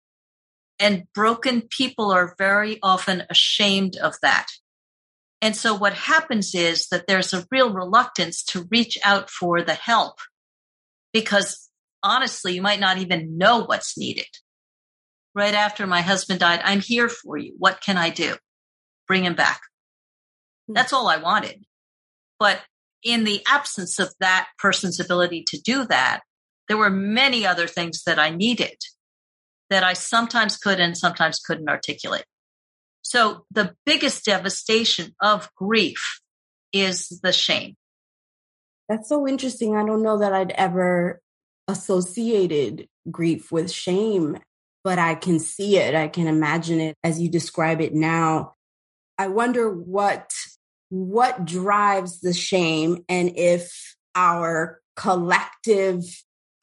and 0.80 1.04
broken 1.14 1.62
people 1.70 2.12
are 2.12 2.36
very 2.38 2.80
often 2.82 3.24
ashamed 3.30 3.96
of 3.98 4.16
that. 4.22 4.48
And 5.42 5.56
so 5.56 5.76
what 5.76 5.94
happens 5.94 6.56
is 6.56 6.88
that 6.88 7.08
there's 7.08 7.34
a 7.34 7.46
real 7.52 7.72
reluctance 7.72 8.44
to 8.46 8.68
reach 8.72 8.98
out 9.04 9.30
for 9.30 9.62
the 9.62 9.74
help 9.74 10.20
because 11.14 11.70
honestly, 12.04 12.54
you 12.54 12.62
might 12.62 12.80
not 12.80 12.98
even 12.98 13.38
know 13.38 13.64
what's 13.64 13.98
needed. 13.98 14.28
Right 15.36 15.54
after 15.54 15.86
my 15.86 16.02
husband 16.02 16.40
died, 16.40 16.62
I'm 16.64 16.80
here 16.80 17.10
for 17.10 17.38
you. 17.38 17.54
What 17.58 17.82
can 17.82 17.98
I 17.98 18.10
do? 18.10 18.36
Bring 19.08 19.26
him 19.26 19.36
back. 19.36 19.62
Hmm. 20.68 20.74
That's 20.74 20.94
all 20.94 21.08
I 21.08 21.18
wanted. 21.18 21.66
But 22.40 22.62
in 23.04 23.26
the 23.26 23.44
absence 23.48 24.00
of 24.00 24.14
that 24.20 24.48
person's 24.58 25.00
ability 25.00 25.44
to 25.50 25.60
do 25.60 25.86
that, 25.86 26.22
there 26.68 26.78
were 26.78 26.90
many 26.90 27.46
other 27.46 27.68
things 27.68 28.04
that 28.06 28.18
I 28.18 28.30
needed 28.30 28.78
that 29.70 29.84
I 29.84 29.94
sometimes 29.94 30.58
could 30.58 30.80
and 30.80 30.98
sometimes 30.98 31.40
couldn't 31.40 31.70
articulate. 31.70 32.26
So 33.02 33.46
the 33.52 33.76
biggest 33.86 34.26
devastation 34.26 35.14
of 35.22 35.50
grief 35.56 36.22
is 36.74 37.20
the 37.22 37.32
shame. 37.32 37.76
That's 38.90 39.10
so 39.10 39.28
interesting. 39.28 39.76
I 39.76 39.86
don't 39.86 40.04
know 40.04 40.20
that 40.20 40.34
I'd 40.34 40.52
ever 40.52 41.22
associated 41.68 42.88
grief 43.12 43.52
with 43.52 43.72
shame, 43.72 44.38
but 44.86 45.00
I 45.00 45.16
can 45.16 45.40
see 45.40 45.78
it. 45.78 45.96
I 45.96 46.08
can 46.08 46.28
imagine 46.28 46.80
it 46.80 46.96
as 47.04 47.20
you 47.20 47.28
describe 47.28 47.82
it 47.82 47.96
now. 47.96 48.54
I 49.18 49.28
wonder 49.28 49.70
what 49.74 50.32
what 50.90 51.44
drives 51.44 52.22
the 52.22 52.34
shame 52.34 53.04
and 53.10 53.32
if 53.36 53.96
our 54.14 54.80
collective 54.96 56.04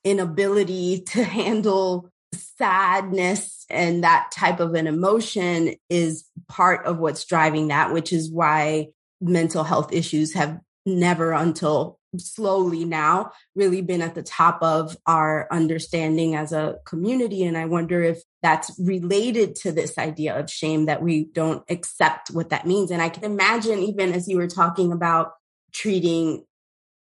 inability 0.04 1.00
to 1.08 1.24
handle 1.24 2.08
sadness 2.32 3.66
and 3.68 4.04
that 4.04 4.30
type 4.30 4.60
of 4.60 4.74
an 4.74 4.86
emotion 4.86 5.74
is 5.90 6.24
part 6.48 6.86
of 6.86 6.98
what's 6.98 7.24
driving 7.24 7.68
that, 7.68 7.92
which 7.92 8.12
is 8.12 8.30
why 8.30 8.86
mental 9.20 9.64
health 9.64 9.92
issues 9.92 10.32
have 10.34 10.60
never 10.86 11.32
until 11.32 11.98
slowly 12.19 12.85
now 12.85 13.33
really 13.54 13.81
been 13.81 14.02
at 14.02 14.14
the 14.14 14.23
top 14.23 14.62
of 14.62 14.97
our 15.07 15.49
understanding 15.50 16.35
as 16.35 16.52
a 16.52 16.76
community. 16.85 17.45
And 17.45 17.57
I 17.57 17.66
wonder 17.66 18.02
if 18.02 18.23
that's 18.42 18.71
related 18.78 19.54
to 19.57 19.73
this 19.73 19.99
idea 19.99 20.38
of 20.38 20.50
shame 20.50 20.87
that 20.87 21.02
we 21.02 21.25
don't 21.25 21.64
accept 21.71 22.31
what 22.31 22.50
that 22.50 22.66
means. 22.66 22.90
And 22.90 23.00
I 23.00 23.09
can 23.09 23.25
imagine, 23.25 23.78
even 23.81 24.12
as 24.12 24.28
you 24.28 24.37
were 24.37 24.49
talking 24.49 24.92
about 24.92 25.33
treating 25.73 26.45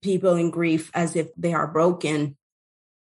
people 0.02 0.34
in 0.36 0.50
grief 0.50 0.90
as 0.94 1.16
if 1.16 1.28
they 1.36 1.54
are 1.54 1.66
broken, 1.66 2.36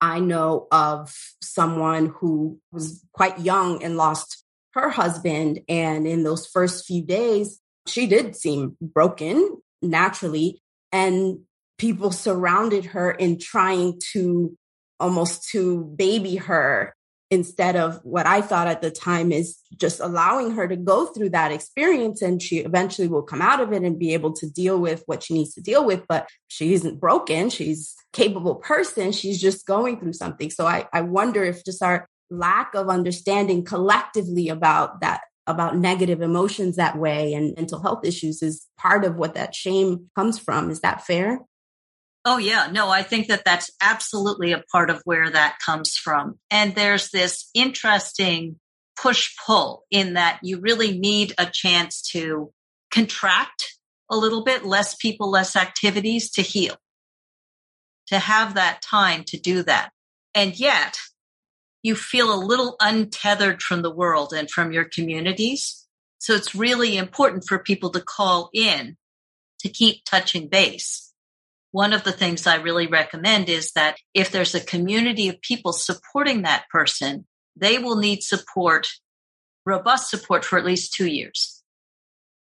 I 0.01 0.19
know 0.19 0.67
of 0.71 1.13
someone 1.41 2.07
who 2.07 2.59
was 2.71 3.03
quite 3.13 3.39
young 3.39 3.83
and 3.83 3.97
lost 3.97 4.43
her 4.73 4.89
husband. 4.89 5.61
And 5.69 6.05
in 6.05 6.23
those 6.23 6.45
first 6.45 6.85
few 6.85 7.01
days, 7.01 7.59
she 7.87 8.07
did 8.07 8.35
seem 8.35 8.77
broken 8.81 9.61
naturally. 9.81 10.61
And 10.91 11.39
people 11.77 12.11
surrounded 12.11 12.85
her 12.85 13.11
in 13.11 13.39
trying 13.39 13.99
to 14.13 14.57
almost 14.99 15.49
to 15.49 15.83
baby 15.83 16.37
her 16.37 16.95
instead 17.31 17.75
of 17.75 17.99
what 18.03 18.27
I 18.27 18.41
thought 18.41 18.67
at 18.67 18.81
the 18.81 18.91
time 18.91 19.31
is 19.31 19.57
just 19.75 19.99
allowing 19.99 20.51
her 20.51 20.67
to 20.67 20.75
go 20.75 21.07
through 21.07 21.31
that 21.31 21.51
experience 21.51 22.21
and 22.21 22.41
she 22.41 22.57
eventually 22.59 23.07
will 23.07 23.23
come 23.23 23.41
out 23.41 23.59
of 23.59 23.73
it 23.73 23.83
and 23.83 23.97
be 23.97 24.13
able 24.13 24.31
to 24.33 24.49
deal 24.49 24.79
with 24.79 25.03
what 25.07 25.23
she 25.23 25.33
needs 25.33 25.53
to 25.55 25.61
deal 25.61 25.83
with. 25.83 26.03
But 26.07 26.29
she 26.47 26.73
isn't 26.73 26.99
broken. 26.99 27.49
She's 27.49 27.95
capable 28.13 28.55
person. 28.55 29.11
She's 29.11 29.41
just 29.41 29.65
going 29.65 29.99
through 29.99 30.13
something. 30.13 30.51
So 30.51 30.67
I, 30.67 30.87
I 30.93 31.01
wonder 31.01 31.43
if 31.43 31.65
just 31.65 31.81
our 31.81 32.07
lack 32.29 32.73
of 32.75 32.89
understanding 32.89 33.63
collectively 33.63 34.49
about 34.49 35.01
that 35.01 35.21
about 35.47 35.77
negative 35.77 36.21
emotions 36.21 36.75
that 36.75 36.97
way 36.97 37.33
and 37.33 37.53
mental 37.55 37.79
health 37.79 38.03
issues 38.03 38.41
is 38.41 38.65
part 38.79 39.05
of 39.05 39.15
what 39.15 39.35
that 39.35 39.53
shame 39.53 40.09
comes 40.15 40.39
from. 40.39 40.71
Is 40.71 40.79
that 40.79 41.05
fair? 41.05 41.39
Oh, 42.27 42.37
yeah. 42.37 42.69
No, 42.71 42.89
I 42.89 43.03
think 43.03 43.27
that 43.27 43.45
that's 43.45 43.69
absolutely 43.79 44.51
a 44.51 44.63
part 44.71 44.89
of 44.89 44.99
where 45.05 45.29
that 45.29 45.59
comes 45.63 45.95
from. 45.95 46.39
And 46.49 46.73
there's 46.73 47.11
this 47.11 47.49
interesting 47.53 48.59
push 48.99 49.35
pull 49.45 49.83
in 49.91 50.15
that 50.15 50.39
you 50.41 50.59
really 50.59 50.97
need 50.97 51.33
a 51.37 51.45
chance 51.45 52.01
to 52.13 52.51
contract 52.91 53.77
a 54.09 54.17
little 54.17 54.43
bit, 54.43 54.65
less 54.65 54.95
people, 54.95 55.29
less 55.29 55.55
activities 55.55 56.31
to 56.31 56.41
heal, 56.41 56.75
to 58.07 58.17
have 58.17 58.55
that 58.55 58.81
time 58.81 59.23
to 59.25 59.37
do 59.37 59.61
that. 59.63 59.91
And 60.33 60.59
yet 60.59 60.97
you 61.83 61.95
feel 61.95 62.33
a 62.33 62.43
little 62.43 62.75
untethered 62.79 63.61
from 63.61 63.83
the 63.83 63.93
world 63.93 64.33
and 64.33 64.49
from 64.49 64.71
your 64.71 64.85
communities. 64.85 65.85
So 66.17 66.33
it's 66.33 66.55
really 66.55 66.97
important 66.97 67.43
for 67.47 67.59
people 67.59 67.91
to 67.91 68.01
call 68.01 68.49
in 68.51 68.97
to 69.59 69.69
keep 69.69 70.03
touching 70.05 70.47
base 70.47 71.04
one 71.75 71.91
of 71.91 72.05
the 72.05 72.13
things 72.13 72.47
I 72.47 72.55
really 72.55 72.87
recommend 72.87 73.49
is 73.49 73.73
that 73.73 73.97
if 74.13 74.31
there's 74.31 74.55
a 74.55 74.61
community 74.61 75.27
of 75.27 75.41
people 75.41 75.73
supporting 75.73 76.43
that 76.43 76.69
person, 76.71 77.27
they 77.57 77.79
will 77.79 77.97
need 77.97 78.23
support, 78.23 78.87
robust 79.65 80.09
support 80.09 80.45
for 80.45 80.57
at 80.57 80.63
least 80.63 80.93
two 80.93 81.05
years. 81.05 81.61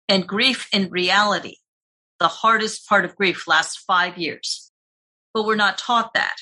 And 0.07 0.29
grief 0.29 0.69
in 0.71 0.91
reality, 0.91 1.57
the 2.21 2.29
hardest 2.29 2.87
part 2.87 3.07
of 3.07 3.17
grief 3.17 3.49
lasts 3.49 3.83
five 3.87 4.19
years. 4.19 4.71
but 5.33 5.47
we're 5.47 5.57
not 5.57 5.79
taught 5.79 6.13
that. 6.13 6.37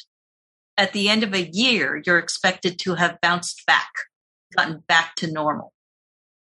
At 0.77 0.93
the 0.93 1.09
end 1.09 1.23
of 1.23 1.33
a 1.33 1.49
year, 1.53 2.03
you're 2.05 2.19
expected 2.19 2.81
to 2.81 2.97
have 2.97 3.21
bounced 3.21 3.65
back, 3.69 3.91
gotten 4.57 4.83
back 4.89 5.15
to 5.19 5.31
normal. 5.31 5.73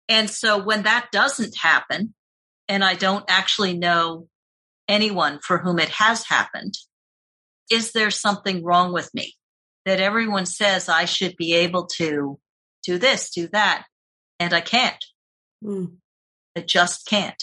And 0.08 0.28
so 0.28 0.60
when 0.60 0.82
that 0.82 1.12
doesn't 1.12 1.56
happen, 1.56 2.12
and 2.68 2.82
I 2.82 2.94
don't 2.94 3.24
actually 3.28 3.78
know 3.78 4.26
anyone 4.88 5.40
for 5.42 5.58
whom 5.58 5.78
it 5.78 5.88
has 5.90 6.24
happened, 6.26 6.74
is 7.70 7.92
there 7.92 8.10
something 8.10 8.62
wrong 8.64 8.92
with 8.92 9.12
me? 9.14 9.34
That 9.84 10.00
everyone 10.00 10.46
says 10.46 10.88
I 10.88 11.04
should 11.04 11.36
be 11.36 11.54
able 11.54 11.86
to 11.96 12.38
do 12.82 12.98
this, 12.98 13.30
do 13.30 13.48
that, 13.48 13.84
and 14.38 14.52
I 14.52 14.60
can't. 14.60 15.02
Mm. 15.62 15.96
I 16.56 16.60
just 16.60 17.06
can't. 17.06 17.42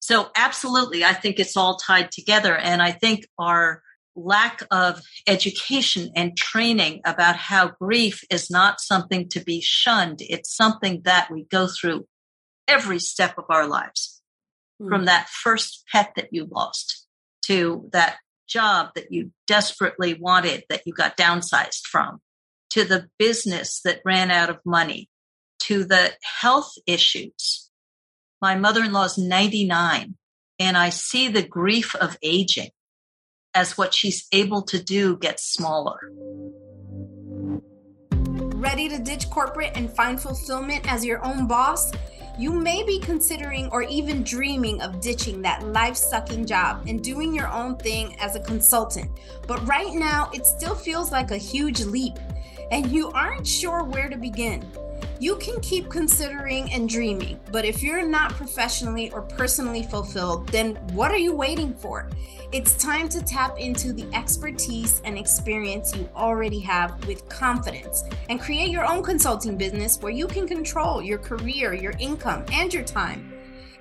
So 0.00 0.30
absolutely, 0.36 1.04
I 1.04 1.14
think 1.14 1.38
it's 1.38 1.56
all 1.56 1.76
tied 1.76 2.12
together. 2.12 2.56
And 2.56 2.82
I 2.82 2.92
think 2.92 3.26
our 3.38 3.82
lack 4.16 4.62
of 4.70 5.00
education 5.26 6.10
and 6.14 6.36
training 6.36 7.00
about 7.04 7.36
how 7.36 7.72
grief 7.80 8.22
is 8.30 8.50
not 8.50 8.80
something 8.80 9.28
to 9.30 9.40
be 9.40 9.60
shunned. 9.60 10.18
It's 10.20 10.54
something 10.54 11.02
that 11.04 11.30
we 11.30 11.44
go 11.44 11.66
through 11.66 12.06
every 12.68 12.98
step 12.98 13.38
of 13.38 13.44
our 13.48 13.66
lives 13.66 14.13
mm. 14.84 14.88
from 14.88 15.06
that 15.06 15.28
first 15.28 15.84
pet 15.90 16.12
that 16.16 16.28
you 16.32 16.46
lost 16.50 17.06
to 17.46 17.88
that 17.92 18.16
job 18.46 18.90
that 18.94 19.10
you 19.10 19.30
desperately 19.46 20.14
wanted 20.14 20.64
that 20.68 20.82
you 20.86 20.92
got 20.92 21.16
downsized 21.16 21.86
from 21.90 22.20
to 22.70 22.84
the 22.84 23.08
business 23.18 23.80
that 23.84 24.00
ran 24.04 24.30
out 24.30 24.50
of 24.50 24.58
money 24.64 25.08
to 25.60 25.84
the 25.84 26.12
health 26.40 26.72
issues. 26.86 27.70
My 28.42 28.54
mother 28.54 28.82
in 28.84 28.92
law 28.92 29.04
is 29.04 29.16
99 29.16 30.16
and 30.58 30.76
I 30.76 30.90
see 30.90 31.28
the 31.28 31.46
grief 31.46 31.94
of 31.96 32.18
aging 32.22 32.70
as 33.54 33.78
what 33.78 33.94
she's 33.94 34.26
able 34.32 34.62
to 34.62 34.82
do 34.82 35.16
gets 35.16 35.44
smaller. 35.44 35.98
Ready 38.56 38.88
to 38.88 38.98
ditch 38.98 39.30
corporate 39.30 39.72
and 39.74 39.94
find 39.94 40.20
fulfillment 40.20 40.90
as 40.90 41.04
your 41.04 41.24
own 41.24 41.46
boss? 41.46 41.92
You 42.36 42.52
may 42.52 42.82
be 42.82 42.98
considering 42.98 43.68
or 43.70 43.82
even 43.82 44.24
dreaming 44.24 44.80
of 44.82 45.00
ditching 45.00 45.40
that 45.42 45.64
life 45.68 45.94
sucking 45.94 46.46
job 46.46 46.84
and 46.88 47.02
doing 47.02 47.32
your 47.32 47.48
own 47.48 47.76
thing 47.76 48.16
as 48.18 48.34
a 48.34 48.40
consultant. 48.40 49.08
But 49.46 49.64
right 49.68 49.94
now, 49.94 50.30
it 50.34 50.44
still 50.44 50.74
feels 50.74 51.12
like 51.12 51.30
a 51.30 51.36
huge 51.36 51.82
leap, 51.84 52.14
and 52.70 52.90
you 52.90 53.10
aren't 53.10 53.46
sure 53.46 53.82
where 53.82 54.08
to 54.08 54.16
begin. 54.16 54.64
You 55.20 55.36
can 55.36 55.60
keep 55.60 55.88
considering 55.90 56.70
and 56.72 56.88
dreaming, 56.88 57.40
but 57.52 57.64
if 57.64 57.82
you're 57.82 58.06
not 58.06 58.32
professionally 58.32 59.10
or 59.12 59.22
personally 59.22 59.84
fulfilled, 59.84 60.48
then 60.48 60.74
what 60.92 61.12
are 61.12 61.18
you 61.18 61.34
waiting 61.34 61.72
for? 61.72 62.10
It's 62.52 62.76
time 62.76 63.08
to 63.10 63.22
tap 63.22 63.58
into 63.58 63.92
the 63.92 64.06
expertise 64.14 65.00
and 65.04 65.16
experience 65.16 65.96
you 65.96 66.08
already 66.14 66.60
have 66.60 67.06
with 67.06 67.28
confidence 67.28 68.04
and 68.28 68.40
create 68.40 68.68
your 68.68 68.84
own 68.84 69.02
consulting 69.02 69.56
business 69.56 69.98
where 70.00 70.12
you 70.12 70.26
can 70.26 70.46
control 70.46 71.02
your 71.02 71.18
career, 71.18 71.74
your 71.74 71.94
income, 71.98 72.44
and 72.52 72.72
your 72.72 72.84
time. 72.84 73.32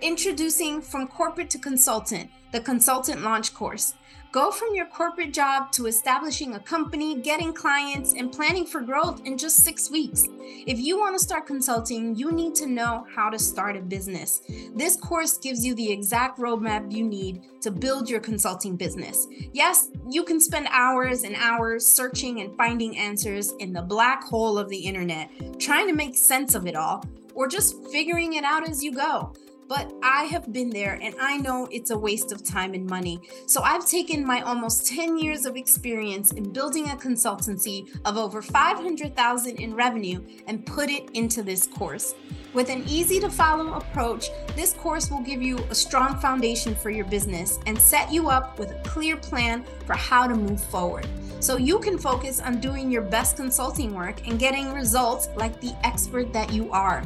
Introducing 0.02 0.82
From 0.82 1.08
Corporate 1.08 1.50
to 1.52 1.60
Consultant, 1.60 2.30
the 2.52 2.60
Consultant 2.62 3.22
Launch 3.22 3.54
Course. 3.54 3.94
Go 4.34 4.50
from 4.50 4.74
your 4.74 4.88
corporate 4.88 5.32
job 5.32 5.72
to 5.74 5.86
establishing 5.86 6.56
a 6.56 6.60
company, 6.60 7.22
getting 7.22 7.54
clients, 7.54 8.14
and 8.14 8.32
planning 8.32 8.66
for 8.66 8.82
growth 8.82 9.22
in 9.26 9.38
just 9.38 9.58
six 9.58 9.92
weeks. 9.92 10.28
If 10.42 10.80
you 10.80 10.98
want 10.98 11.16
to 11.16 11.24
start 11.24 11.46
consulting, 11.46 12.16
you 12.16 12.32
need 12.32 12.56
to 12.56 12.66
know 12.66 13.06
how 13.16 13.30
to 13.30 13.38
start 13.38 13.78
a 13.78 13.80
business. 13.80 14.42
This 14.74 14.96
course 14.96 15.38
gives 15.38 15.64
you 15.64 15.76
the 15.76 15.92
exact 15.92 16.40
roadmap 16.40 16.92
you 16.92 17.04
need 17.04 17.44
to 17.62 17.70
build 17.70 18.10
your 18.10 18.20
consulting 18.20 18.76
business. 18.76 19.28
Yes, 19.52 19.92
you 20.10 20.24
can 20.24 20.40
spend 20.40 20.68
hours 20.72 21.22
and 21.22 21.36
hours 21.36 21.86
searching 21.86 22.42
and 22.42 22.58
finding 22.58 22.98
answers 22.98 23.52
in 23.60 23.72
the 23.72 23.84
black 23.84 24.24
hole 24.24 24.58
of 24.58 24.68
the 24.68 24.80
internet, 24.80 25.30
trying 25.60 25.86
to 25.86 25.94
make 25.94 26.18
sense 26.18 26.56
of 26.56 26.66
it 26.66 26.76
all, 26.76 27.06
or 27.36 27.48
just 27.48 27.86
figuring 27.92 28.34
it 28.34 28.44
out 28.44 28.68
as 28.68 28.84
you 28.84 28.94
go 28.94 29.32
but 29.74 29.92
I 30.04 30.26
have 30.26 30.54
been 30.54 30.70
there 30.70 31.00
and 31.02 31.16
I 31.20 31.38
know 31.38 31.68
it's 31.72 31.90
a 31.90 31.98
waste 31.98 32.32
of 32.32 32.44
time 32.44 32.76
and 32.76 32.88
money. 32.88 33.20
So 33.48 33.64
I've 33.64 33.88
taken 33.88 34.24
my 34.24 34.42
almost 34.42 34.86
10 34.86 35.18
years 35.18 35.48
of 35.48 35.56
experience 35.56 36.32
in 36.32 36.54
building 36.54 36.92
a 36.92 36.96
consultancy 36.96 37.90
of 38.06 38.16
over 38.16 38.44
500,000 38.44 39.56
in 39.60 39.74
revenue 39.74 40.24
and 40.46 40.64
put 40.64 40.92
it 40.92 41.10
into 41.16 41.42
this 41.42 41.66
course. 41.66 42.14
With 42.54 42.70
an 42.70 42.84
easy 42.88 43.20
to 43.20 43.32
follow 43.32 43.74
approach, 43.74 44.30
this 44.56 44.74
course 44.74 45.10
will 45.10 45.22
give 45.22 45.42
you 45.42 45.58
a 45.72 45.76
strong 45.76 46.20
foundation 46.20 46.76
for 46.76 46.92
your 46.92 47.06
business 47.06 47.58
and 47.66 47.80
set 47.80 48.12
you 48.12 48.30
up 48.30 48.60
with 48.60 48.70
a 48.70 48.80
clear 48.88 49.18
plan 49.18 49.66
for 49.88 49.96
how 49.96 50.28
to 50.28 50.36
move 50.36 50.64
forward. 50.64 51.08
So 51.40 51.58
you 51.58 51.80
can 51.80 51.98
focus 51.98 52.40
on 52.40 52.62
doing 52.62 52.92
your 52.92 53.02
best 53.02 53.38
consulting 53.38 53.96
work 53.96 54.28
and 54.28 54.38
getting 54.38 54.72
results 54.72 55.30
like 55.36 55.60
the 55.62 55.76
expert 55.84 56.32
that 56.34 56.54
you 56.54 56.72
are. 56.72 57.04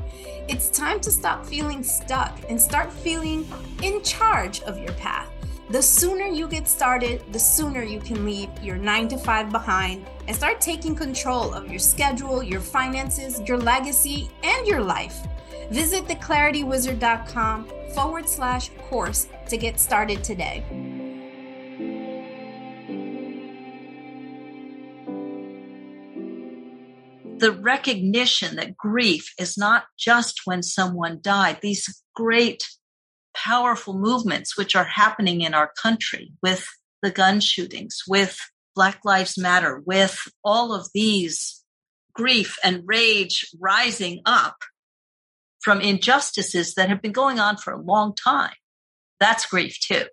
It's 0.49 0.69
time 0.69 0.99
to 0.99 1.09
stop 1.09 1.45
feeling 1.45 1.81
stuck 1.81 2.37
and 2.49 2.59
start 2.59 2.91
feeling 2.91 3.47
in 3.81 4.03
charge 4.03 4.61
of 4.63 4.77
your 4.77 4.93
path. 4.93 5.29
The 5.69 5.81
sooner 5.81 6.25
you 6.25 6.49
get 6.49 6.67
started, 6.67 7.23
the 7.31 7.39
sooner 7.39 7.83
you 7.83 8.01
can 8.01 8.25
leave 8.25 8.49
your 8.61 8.75
nine 8.75 9.07
to 9.09 9.17
five 9.17 9.49
behind 9.49 10.05
and 10.27 10.35
start 10.35 10.59
taking 10.59 10.93
control 10.93 11.53
of 11.53 11.69
your 11.69 11.79
schedule, 11.79 12.43
your 12.43 12.61
finances, 12.61 13.39
your 13.47 13.57
legacy, 13.57 14.29
and 14.43 14.67
your 14.67 14.81
life. 14.81 15.25
Visit 15.69 16.05
theclaritywizard.com 16.05 17.67
forward 17.93 18.29
slash 18.29 18.69
course 18.89 19.27
to 19.49 19.57
get 19.57 19.79
started 19.79 20.23
today. 20.23 20.63
The 27.39 27.51
recognition 27.51 28.55
that 28.55 28.77
grief 28.77 29.33
is 29.37 29.57
not 29.57 29.83
just 29.97 30.41
when 30.45 30.63
someone 30.63 31.19
died, 31.21 31.59
these 31.61 32.01
great, 32.15 32.67
powerful 33.35 33.93
movements 33.93 34.57
which 34.57 34.75
are 34.75 34.85
happening 34.85 35.41
in 35.41 35.53
our 35.53 35.71
country 35.79 36.31
with 36.41 36.65
the 37.03 37.11
gun 37.11 37.39
shootings, 37.39 38.01
with 38.07 38.39
Black 38.73 39.01
Lives 39.05 39.37
Matter, 39.37 39.83
with 39.85 40.27
all 40.43 40.73
of 40.73 40.89
these 40.95 41.63
grief 42.13 42.57
and 42.63 42.81
rage 42.85 43.45
rising 43.59 44.21
up 44.25 44.55
from 45.67 45.81
injustices 45.81 46.75
that 46.75 46.87
have 46.87 47.01
been 47.01 47.11
going 47.11 47.39
on 47.39 47.57
for 47.57 47.73
a 47.73 47.81
long 47.81 48.15
time. 48.15 48.53
That's 49.19 49.45
grief 49.45 49.77
too. 49.81 50.05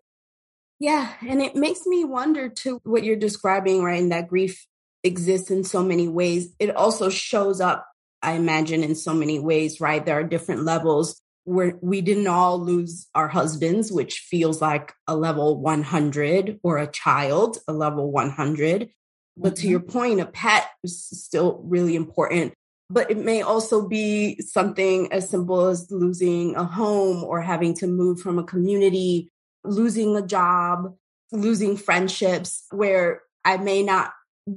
Yeah. 0.80 1.12
And 1.24 1.40
it 1.40 1.54
makes 1.54 1.86
me 1.86 2.04
wonder 2.04 2.48
too 2.48 2.80
what 2.82 3.04
you're 3.04 3.14
describing, 3.14 3.80
right? 3.80 4.02
And 4.02 4.10
that 4.10 4.26
grief 4.26 4.66
exists 5.04 5.52
in 5.52 5.62
so 5.62 5.84
many 5.84 6.08
ways. 6.08 6.52
It 6.58 6.74
also 6.74 7.08
shows 7.08 7.60
up, 7.60 7.86
I 8.20 8.32
imagine, 8.32 8.82
in 8.82 8.96
so 8.96 9.14
many 9.14 9.38
ways, 9.38 9.80
right? 9.80 10.04
There 10.04 10.18
are 10.18 10.24
different 10.24 10.64
levels 10.64 11.20
where 11.44 11.78
we 11.80 12.00
didn't 12.00 12.26
all 12.26 12.58
lose 12.58 13.06
our 13.14 13.28
husbands, 13.28 13.92
which 13.92 14.26
feels 14.28 14.60
like 14.60 14.92
a 15.06 15.14
level 15.14 15.60
100 15.60 16.58
or 16.64 16.78
a 16.78 16.90
child, 16.90 17.58
a 17.68 17.72
level 17.72 18.10
100. 18.10 18.90
But 19.36 19.54
to 19.54 19.62
mm-hmm. 19.62 19.70
your 19.70 19.80
point, 19.80 20.18
a 20.18 20.26
pet 20.26 20.68
is 20.82 21.00
still 21.04 21.60
really 21.62 21.94
important 21.94 22.54
but 22.90 23.10
it 23.10 23.18
may 23.18 23.42
also 23.42 23.86
be 23.88 24.40
something 24.40 25.12
as 25.12 25.28
simple 25.28 25.66
as 25.66 25.90
losing 25.90 26.54
a 26.56 26.64
home 26.64 27.24
or 27.24 27.40
having 27.40 27.74
to 27.74 27.86
move 27.86 28.20
from 28.20 28.38
a 28.38 28.44
community, 28.44 29.30
losing 29.64 30.16
a 30.16 30.26
job, 30.26 30.94
losing 31.32 31.76
friendships 31.76 32.64
where 32.70 33.22
I 33.44 33.56
may 33.56 33.82
not 33.82 34.12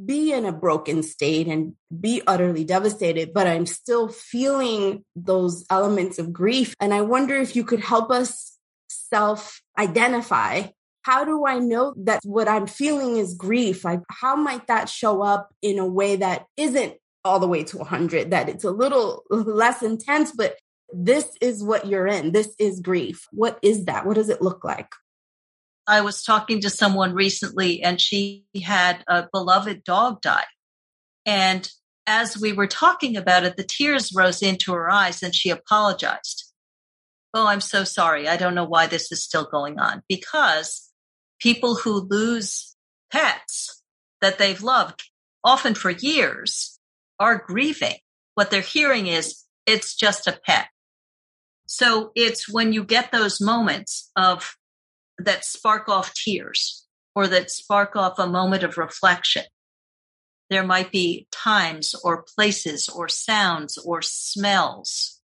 be 0.05 0.33
in 0.33 0.45
a 0.45 0.51
broken 0.51 1.01
state 1.01 1.47
and 1.47 1.73
be 1.97 2.21
utterly 2.27 2.65
devastated, 2.65 3.33
but 3.33 3.47
I'm 3.47 3.65
still 3.65 4.09
feeling 4.09 5.05
those 5.15 5.65
elements 5.69 6.19
of 6.19 6.33
grief. 6.33 6.75
And 6.79 6.93
I 6.93 7.01
wonder 7.01 7.35
if 7.35 7.55
you 7.55 7.63
could 7.63 7.79
help 7.79 8.11
us 8.11 8.57
self 8.89 9.61
identify. 9.77 10.63
How 11.03 11.23
do 11.23 11.45
I 11.45 11.59
know 11.59 11.93
that 11.99 12.19
what 12.25 12.49
I'm 12.49 12.67
feeling 12.67 13.15
is 13.15 13.33
grief? 13.33 13.85
Like, 13.85 14.01
how 14.09 14.35
might 14.35 14.67
that 14.67 14.89
show 14.89 15.21
up 15.21 15.49
in 15.61 15.79
a 15.79 15.87
way 15.87 16.17
that 16.17 16.47
isn't 16.57 16.95
all 17.27 17.39
the 17.39 17.47
way 17.47 17.63
to 17.63 17.77
100, 17.77 18.31
that 18.31 18.49
it's 18.49 18.63
a 18.63 18.71
little 18.71 19.23
less 19.29 19.83
intense, 19.83 20.31
but 20.31 20.55
this 20.93 21.27
is 21.41 21.63
what 21.63 21.85
you're 21.85 22.07
in. 22.07 22.31
This 22.31 22.55
is 22.57 22.79
grief. 22.79 23.27
What 23.31 23.59
is 23.61 23.85
that? 23.85 24.05
What 24.05 24.15
does 24.15 24.29
it 24.29 24.41
look 24.41 24.63
like? 24.63 24.89
I 25.85 26.01
was 26.01 26.23
talking 26.23 26.61
to 26.61 26.69
someone 26.69 27.13
recently 27.13 27.81
and 27.81 27.99
she 27.99 28.45
had 28.61 29.03
a 29.07 29.27
beloved 29.31 29.83
dog 29.83 30.21
die. 30.21 30.45
And 31.25 31.69
as 32.05 32.37
we 32.37 32.53
were 32.53 32.67
talking 32.67 33.17
about 33.17 33.43
it, 33.43 33.57
the 33.57 33.63
tears 33.63 34.13
rose 34.15 34.41
into 34.41 34.73
her 34.73 34.89
eyes 34.89 35.21
and 35.21 35.35
she 35.35 35.49
apologized. 35.49 36.53
Oh, 37.33 37.47
I'm 37.47 37.61
so 37.61 37.83
sorry. 37.83 38.27
I 38.27 38.37
don't 38.37 38.55
know 38.55 38.65
why 38.65 38.87
this 38.87 39.11
is 39.11 39.23
still 39.23 39.45
going 39.45 39.79
on 39.79 40.03
because 40.07 40.89
people 41.39 41.75
who 41.75 42.07
lose 42.09 42.75
pets 43.11 43.81
that 44.21 44.37
they've 44.37 44.63
loved 44.63 45.03
often 45.43 45.73
for 45.73 45.89
years 45.89 46.76
are 47.19 47.43
grieving. 47.45 47.95
What 48.36 48.51
they're 48.51 48.62
hearing 48.62 49.08
is 49.08 49.43
it's 49.65 49.95
just 49.95 50.27
a 50.27 50.39
pet. 50.45 50.67
So 51.65 52.12
it's 52.15 52.51
when 52.51 52.71
you 52.71 52.84
get 52.84 53.12
those 53.12 53.41
moments 53.41 54.10
of 54.15 54.56
that 55.17 55.43
spark 55.43 55.89
off 55.89 56.13
tears 56.13 56.86
or 57.15 57.27
that 57.27 57.51
spark 57.51 57.95
off 57.95 58.19
a 58.19 58.27
moment 58.27 58.63
of 58.63 58.77
reflection. 58.77 59.43
There 60.49 60.63
might 60.63 60.91
be 60.91 61.27
times 61.32 61.93
or 62.03 62.23
places 62.36 62.88
or 62.88 63.10
sounds 63.10 63.77
or 63.77 64.01
smells. 64.01 65.19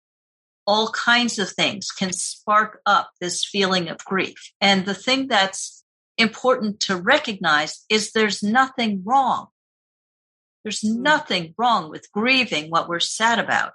All 0.66 0.90
kinds 0.90 1.38
of 1.38 1.50
things 1.50 1.90
can 1.90 2.12
spark 2.12 2.80
up 2.86 3.10
this 3.20 3.44
feeling 3.44 3.88
of 3.88 4.04
grief. 4.04 4.52
And 4.60 4.84
the 4.84 4.94
thing 4.94 5.26
that's 5.26 5.82
important 6.18 6.80
to 6.80 6.96
recognize 6.96 7.84
is 7.88 8.12
there's 8.12 8.42
nothing 8.42 9.02
wrong. 9.04 9.48
There's 10.68 10.84
nothing 10.84 11.54
wrong 11.56 11.88
with 11.88 12.12
grieving 12.12 12.68
what 12.68 12.90
we're 12.90 13.00
sad 13.00 13.38
about. 13.38 13.72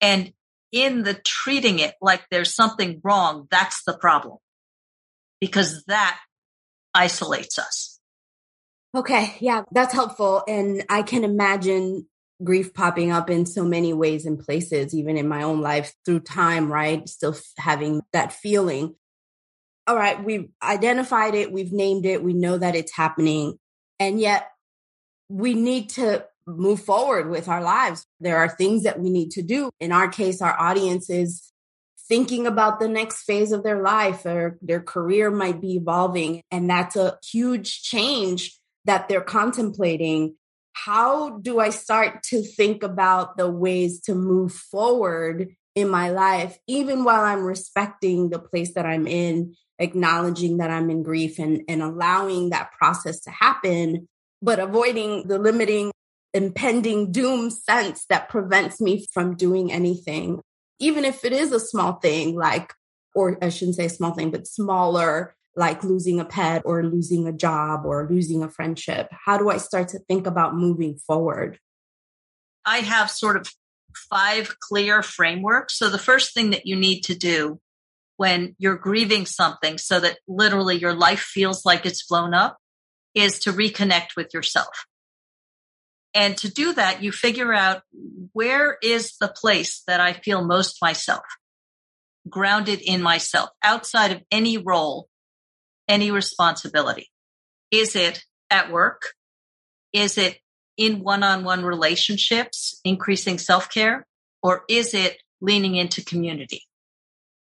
And 0.00 0.32
in 0.70 1.02
the 1.02 1.14
treating 1.14 1.80
it 1.80 1.96
like 2.00 2.22
there's 2.30 2.54
something 2.54 3.00
wrong, 3.02 3.48
that's 3.50 3.82
the 3.82 3.98
problem 3.98 4.38
because 5.40 5.82
that 5.88 6.16
isolates 6.94 7.58
us. 7.58 7.98
Okay. 8.96 9.34
Yeah, 9.40 9.64
that's 9.72 9.92
helpful. 9.92 10.44
And 10.46 10.84
I 10.88 11.02
can 11.02 11.24
imagine 11.24 12.06
grief 12.44 12.72
popping 12.72 13.10
up 13.10 13.28
in 13.28 13.44
so 13.44 13.64
many 13.64 13.92
ways 13.92 14.26
and 14.26 14.38
places, 14.38 14.94
even 14.94 15.16
in 15.16 15.26
my 15.26 15.42
own 15.42 15.60
life 15.60 15.92
through 16.04 16.20
time, 16.20 16.70
right? 16.70 17.08
Still 17.08 17.36
having 17.58 18.00
that 18.12 18.32
feeling. 18.32 18.94
All 19.88 19.96
right, 19.96 20.22
we've 20.22 20.50
identified 20.62 21.34
it, 21.34 21.50
we've 21.50 21.72
named 21.72 22.06
it, 22.06 22.22
we 22.22 22.32
know 22.32 22.56
that 22.58 22.76
it's 22.76 22.94
happening. 22.94 23.58
And 23.98 24.20
yet 24.20 24.48
we 25.28 25.54
need 25.54 25.90
to 25.90 26.24
move 26.46 26.82
forward 26.82 27.30
with 27.30 27.48
our 27.48 27.62
lives. 27.62 28.06
There 28.20 28.38
are 28.38 28.48
things 28.48 28.82
that 28.82 29.00
we 29.00 29.10
need 29.10 29.30
to 29.32 29.42
do. 29.42 29.70
In 29.80 29.92
our 29.92 30.08
case, 30.08 30.42
our 30.42 30.58
audience 30.58 31.08
is 31.08 31.50
thinking 32.08 32.46
about 32.46 32.80
the 32.80 32.88
next 32.88 33.22
phase 33.22 33.50
of 33.52 33.62
their 33.62 33.80
life 33.80 34.26
or 34.26 34.58
their 34.60 34.80
career 34.80 35.30
might 35.30 35.60
be 35.60 35.76
evolving. 35.76 36.42
And 36.50 36.68
that's 36.68 36.96
a 36.96 37.18
huge 37.24 37.82
change 37.82 38.58
that 38.84 39.08
they're 39.08 39.22
contemplating. 39.22 40.36
How 40.74 41.38
do 41.38 41.60
I 41.60 41.70
start 41.70 42.22
to 42.24 42.42
think 42.42 42.82
about 42.82 43.36
the 43.36 43.50
ways 43.50 44.00
to 44.02 44.14
move 44.14 44.52
forward 44.52 45.54
in 45.74 45.88
my 45.88 46.10
life, 46.10 46.58
even 46.66 47.04
while 47.04 47.24
I'm 47.24 47.42
respecting 47.42 48.28
the 48.28 48.38
place 48.38 48.74
that 48.74 48.86
I'm 48.86 49.06
in, 49.06 49.54
acknowledging 49.78 50.58
that 50.58 50.70
I'm 50.70 50.90
in 50.90 51.02
grief 51.02 51.38
and, 51.38 51.62
and 51.68 51.82
allowing 51.82 52.50
that 52.50 52.72
process 52.72 53.20
to 53.20 53.30
happen, 53.30 54.08
but 54.44 54.58
avoiding 54.58 55.26
the 55.26 55.38
limiting 55.38 55.90
impending 56.34 57.12
doom 57.12 57.48
sense 57.48 58.04
that 58.10 58.28
prevents 58.28 58.80
me 58.80 59.06
from 59.12 59.36
doing 59.36 59.72
anything 59.72 60.40
even 60.78 61.04
if 61.04 61.24
it 61.24 61.32
is 61.32 61.52
a 61.52 61.60
small 61.60 61.94
thing, 61.94 62.34
like, 62.34 62.72
or 63.14 63.38
I 63.40 63.48
shouldn't 63.48 63.76
say 63.76 63.88
small 63.88 64.12
thing, 64.12 64.30
but 64.30 64.46
smaller, 64.46 65.34
like 65.56 65.84
losing 65.84 66.18
a 66.18 66.24
pet 66.24 66.62
or 66.64 66.82
losing 66.82 67.28
a 67.28 67.32
job 67.32 67.82
or 67.84 68.08
losing 68.10 68.42
a 68.42 68.50
friendship? 68.50 69.08
How 69.12 69.38
do 69.38 69.50
I 69.50 69.58
start 69.58 69.88
to 69.88 70.00
think 70.00 70.26
about 70.26 70.56
moving 70.56 70.96
forward? 70.96 71.58
I 72.66 72.78
have 72.78 73.10
sort 73.10 73.36
of 73.36 73.48
five 74.10 74.58
clear 74.58 75.02
frameworks. 75.02 75.78
So 75.78 75.88
the 75.88 75.98
first 75.98 76.34
thing 76.34 76.50
that 76.50 76.66
you 76.66 76.74
need 76.74 77.02
to 77.02 77.14
do 77.14 77.60
when 78.16 78.56
you're 78.58 78.76
grieving 78.76 79.26
something 79.26 79.78
so 79.78 80.00
that 80.00 80.18
literally 80.26 80.76
your 80.76 80.94
life 80.94 81.20
feels 81.20 81.64
like 81.64 81.86
it's 81.86 82.06
blown 82.06 82.34
up 82.34 82.58
is 83.14 83.38
to 83.40 83.52
reconnect 83.52 84.16
with 84.16 84.34
yourself. 84.34 84.86
And 86.14 86.36
to 86.38 86.50
do 86.50 86.72
that, 86.74 87.02
you 87.02 87.10
figure 87.10 87.52
out 87.52 87.82
where 88.32 88.78
is 88.82 89.16
the 89.20 89.28
place 89.28 89.82
that 89.86 90.00
I 90.00 90.12
feel 90.12 90.44
most 90.44 90.78
myself, 90.80 91.24
grounded 92.28 92.80
in 92.80 93.02
myself, 93.02 93.50
outside 93.62 94.12
of 94.12 94.22
any 94.30 94.58
role, 94.58 95.08
any 95.88 96.10
responsibility. 96.10 97.10
Is 97.70 97.96
it 97.96 98.24
at 98.50 98.70
work? 98.70 99.02
Is 99.92 100.16
it 100.16 100.38
in 100.76 101.00
one 101.00 101.22
on 101.22 101.44
one 101.44 101.64
relationships, 101.64 102.80
increasing 102.84 103.38
self 103.38 103.68
care? 103.70 104.06
Or 104.42 104.64
is 104.68 104.94
it 104.94 105.16
leaning 105.40 105.74
into 105.74 106.04
community? 106.04 106.62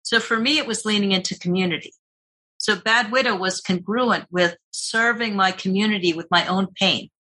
So 0.02 0.20
for 0.20 0.38
me, 0.38 0.58
it 0.58 0.66
was 0.66 0.84
leaning 0.84 1.12
into 1.12 1.38
community. 1.38 1.92
So 2.64 2.74
Bad 2.74 3.12
Widow 3.12 3.36
was 3.36 3.60
congruent 3.60 4.24
with 4.30 4.56
serving 4.70 5.36
my 5.36 5.52
community 5.52 6.14
with 6.14 6.28
my 6.30 6.46
own 6.46 6.68
pain 6.74 7.10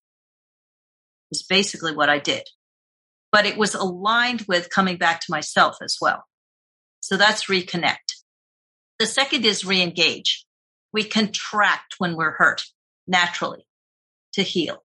is 1.30 1.42
basically 1.42 1.94
what 1.94 2.08
I 2.08 2.18
did. 2.18 2.48
But 3.30 3.44
it 3.44 3.58
was 3.58 3.74
aligned 3.74 4.46
with 4.48 4.70
coming 4.70 4.96
back 4.96 5.20
to 5.20 5.26
myself 5.30 5.76
as 5.82 5.98
well. 6.00 6.24
So 7.00 7.18
that's 7.18 7.44
reconnect. 7.44 8.22
The 8.98 9.04
second 9.04 9.44
is 9.44 9.66
re-engage. 9.66 10.46
We 10.94 11.04
contract 11.04 11.96
when 11.98 12.16
we're 12.16 12.38
hurt 12.38 12.62
naturally 13.06 13.66
to 14.32 14.42
heal. 14.42 14.82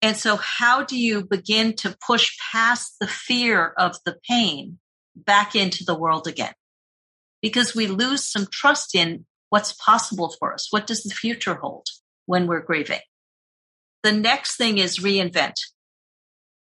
And 0.00 0.16
so 0.16 0.36
how 0.36 0.84
do 0.84 0.96
you 0.96 1.24
begin 1.24 1.74
to 1.78 1.96
push 2.06 2.36
past 2.52 2.94
the 3.00 3.08
fear 3.08 3.74
of 3.76 3.96
the 4.06 4.16
pain 4.30 4.78
back 5.16 5.56
into 5.56 5.82
the 5.82 5.98
world 5.98 6.28
again? 6.28 6.54
Because 7.42 7.74
we 7.74 7.88
lose 7.88 8.22
some 8.22 8.46
trust 8.48 8.94
in 8.94 9.24
what's 9.50 9.72
possible 9.72 10.34
for 10.38 10.52
us. 10.52 10.68
What 10.70 10.86
does 10.86 11.02
the 11.02 11.14
future 11.14 11.54
hold 11.54 11.86
when 12.26 12.46
we're 12.46 12.60
grieving? 12.60 13.00
The 14.02 14.12
next 14.12 14.56
thing 14.56 14.78
is 14.78 14.98
reinvent 14.98 15.54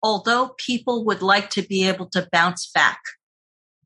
although 0.04 0.56
people 0.58 1.06
would 1.06 1.21
like 1.21 1.50
to 1.52 1.62
be 1.62 1.88
able 1.88 2.08
to 2.08 2.28
bounce 2.32 2.69
back, 2.73 3.00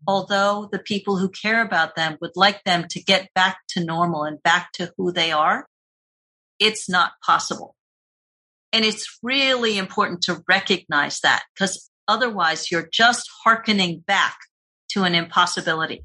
although 0.07 0.67
the 0.71 0.79
people 0.79 1.17
who 1.17 1.29
care 1.29 1.61
about 1.61 1.95
them 1.95 2.17
would 2.21 2.35
like 2.35 2.63
them 2.63 2.85
to 2.89 3.03
get 3.03 3.33
back 3.33 3.59
to 3.69 3.83
normal 3.83 4.23
and 4.23 4.41
back 4.43 4.71
to 4.73 4.91
who 4.97 5.11
they 5.11 5.31
are, 5.31 5.65
it's 6.59 6.89
not 6.89 7.13
possible. 7.25 7.75
And 8.73 8.85
it's 8.85 9.19
really 9.21 9.77
important 9.77 10.21
to 10.23 10.43
recognize 10.47 11.19
that 11.21 11.43
because 11.53 11.89
otherwise 12.07 12.71
you're 12.71 12.89
just 12.91 13.29
hearkening 13.43 14.03
back 14.05 14.37
to 14.91 15.03
an 15.03 15.15
impossibility. 15.15 16.03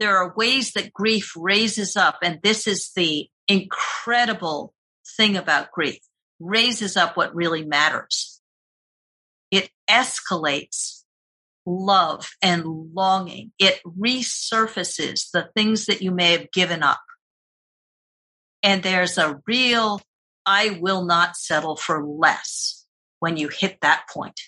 There 0.00 0.16
are 0.16 0.34
ways 0.36 0.72
that 0.72 0.92
grief 0.92 1.32
raises 1.36 1.96
up, 1.96 2.18
and 2.22 2.40
this 2.42 2.66
is 2.66 2.90
the 2.96 3.28
incredible 3.48 4.74
thing 5.16 5.36
about 5.36 5.70
grief, 5.70 6.00
raises 6.40 6.96
up 6.96 7.16
what 7.16 7.34
really 7.34 7.64
matters 7.64 8.34
it 9.54 9.70
escalates 9.88 11.04
love 11.64 12.32
and 12.42 12.64
longing. 12.92 13.52
It 13.58 13.80
resurfaces 13.86 15.30
the 15.32 15.48
things 15.54 15.86
that 15.86 16.02
you 16.02 16.10
may 16.10 16.32
have 16.32 16.50
given 16.50 16.82
up. 16.82 17.00
And 18.64 18.82
there's 18.82 19.16
a 19.16 19.40
real, 19.46 20.00
I 20.44 20.78
will 20.80 21.04
not 21.04 21.36
settle 21.36 21.76
for 21.76 22.04
less 22.04 22.84
when 23.20 23.36
you 23.36 23.48
hit 23.48 23.78
that 23.82 24.06
point. 24.12 24.40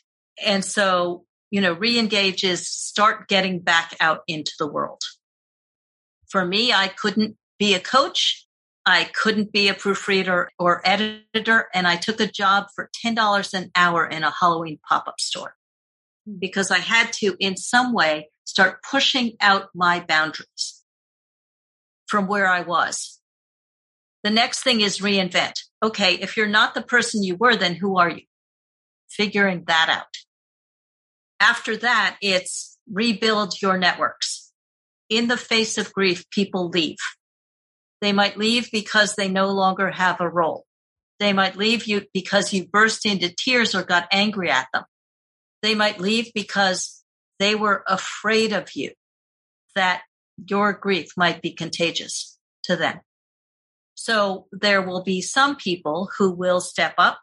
And 0.44 0.64
so, 0.64 1.24
you 1.52 1.60
know, 1.60 1.72
re-engage 1.72 2.42
is 2.42 2.68
start 2.68 3.28
getting 3.28 3.60
back 3.60 3.94
out 4.00 4.22
into 4.26 4.52
the 4.58 4.66
world. 4.66 5.00
For 6.28 6.44
me, 6.44 6.72
I 6.72 6.88
couldn't 6.88 7.36
be 7.58 7.74
a 7.74 7.80
coach 7.80 8.46
I 8.88 9.02
couldn't 9.02 9.50
be 9.50 9.66
a 9.66 9.74
proofreader 9.74 10.52
or 10.60 10.80
editor, 10.84 11.66
and 11.74 11.88
I 11.88 11.96
took 11.96 12.20
a 12.20 12.28
job 12.28 12.66
for 12.72 12.88
$10 13.04 13.52
an 13.52 13.72
hour 13.74 14.06
in 14.06 14.22
a 14.22 14.30
Halloween 14.30 14.78
pop 14.88 15.08
up 15.08 15.18
store 15.18 15.56
because 16.38 16.70
I 16.70 16.78
had 16.78 17.12
to, 17.14 17.36
in 17.40 17.56
some 17.56 17.92
way, 17.92 18.30
start 18.44 18.84
pushing 18.88 19.32
out 19.40 19.70
my 19.74 19.98
boundaries 19.98 20.84
from 22.06 22.28
where 22.28 22.46
I 22.46 22.60
was. 22.60 23.20
The 24.22 24.30
next 24.30 24.62
thing 24.62 24.80
is 24.80 25.00
reinvent. 25.00 25.64
Okay, 25.82 26.14
if 26.14 26.36
you're 26.36 26.46
not 26.46 26.74
the 26.74 26.82
person 26.82 27.24
you 27.24 27.34
were, 27.34 27.56
then 27.56 27.74
who 27.74 27.98
are 27.98 28.10
you? 28.10 28.22
Figuring 29.10 29.64
that 29.66 29.88
out. 29.88 30.16
After 31.40 31.76
that, 31.78 32.18
it's 32.22 32.78
rebuild 32.88 33.60
your 33.60 33.78
networks. 33.78 34.45
In 35.08 35.28
the 35.28 35.36
face 35.36 35.78
of 35.78 35.92
grief, 35.92 36.28
people 36.30 36.68
leave 36.68 36.98
they 38.00 38.12
might 38.12 38.36
leave 38.36 38.70
because 38.70 39.14
they 39.14 39.28
no 39.28 39.48
longer 39.48 39.90
have 39.90 40.20
a 40.20 40.28
role. 40.28 40.64
They 41.18 41.32
might 41.32 41.56
leave 41.56 41.86
you 41.86 42.02
because 42.12 42.52
you 42.52 42.68
burst 42.68 43.06
into 43.06 43.34
tears 43.34 43.74
or 43.74 43.82
got 43.82 44.08
angry 44.12 44.50
at 44.50 44.68
them. 44.72 44.84
They 45.62 45.74
might 45.74 45.98
leave 45.98 46.30
because 46.34 47.02
they 47.38 47.54
were 47.54 47.82
afraid 47.86 48.52
of 48.52 48.74
you, 48.74 48.92
that 49.74 50.02
your 50.36 50.74
grief 50.74 51.08
might 51.16 51.40
be 51.40 51.52
contagious 51.52 52.38
to 52.64 52.76
them. 52.76 53.00
So 53.94 54.46
there 54.52 54.82
will 54.82 55.02
be 55.02 55.22
some 55.22 55.56
people 55.56 56.10
who 56.18 56.30
will 56.30 56.60
step 56.60 56.94
up, 56.98 57.18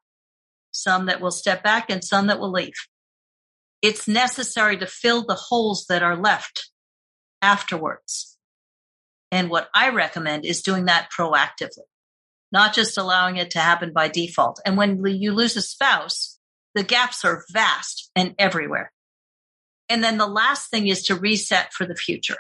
some 0.72 1.06
that 1.06 1.22
will 1.22 1.32
step 1.32 1.64
back, 1.64 1.92
and 1.92 2.04
some 2.04 2.28
that 2.28 2.40
will 2.40 2.52
leave. 2.52 2.74
It's 3.84 4.08
necessary 4.08 4.78
to 4.78 4.88
fill 4.88 5.24
the 5.24 5.36
holes 5.36 5.86
that 5.88 6.02
are 6.02 6.18
left 6.18 6.72
afterwards. 7.44 8.38
And 9.32 9.50
what 9.50 9.70
I 9.76 9.90
recommend 9.90 10.46
is 10.46 10.62
doing 10.62 10.86
that 10.86 11.10
proactively, 11.12 11.88
not 12.52 12.74
just 12.74 12.98
allowing 12.98 13.38
it 13.38 13.52
to 13.52 13.60
happen 13.60 13.92
by 13.94 14.08
default. 14.08 14.62
And 14.66 14.78
when 14.78 15.06
you 15.06 15.34
lose 15.34 15.58
a 15.58 15.62
spouse, 15.62 16.40
the 16.74 16.84
gaps 16.84 17.26
are 17.26 17.44
vast 17.52 18.10
and 18.16 18.34
everywhere. 18.40 18.92
And 19.90 20.04
then 20.04 20.18
the 20.18 20.28
last 20.28 20.70
thing 20.72 20.88
is 20.88 21.04
to 21.04 21.16
reset 21.16 21.74
for 21.74 21.86
the 21.86 21.96
future. 21.96 22.38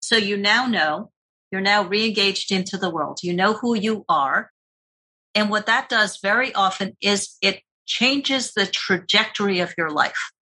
So 0.00 0.16
you 0.16 0.36
now 0.36 0.66
know 0.66 1.10
You're 1.50 1.60
now 1.60 1.84
re-engaged 1.84 2.50
into 2.50 2.76
the 2.76 2.90
world. 2.90 3.20
You 3.22 3.32
know 3.32 3.54
who 3.54 3.74
you 3.74 4.04
are. 4.08 4.50
And 5.34 5.50
what 5.50 5.66
that 5.66 5.88
does 5.88 6.18
very 6.22 6.52
often 6.54 6.96
is 7.00 7.36
it 7.40 7.60
changes 7.86 8.52
the 8.52 8.66
trajectory 8.66 9.60
of 9.60 9.74
your 9.78 9.90
life. 9.90 10.32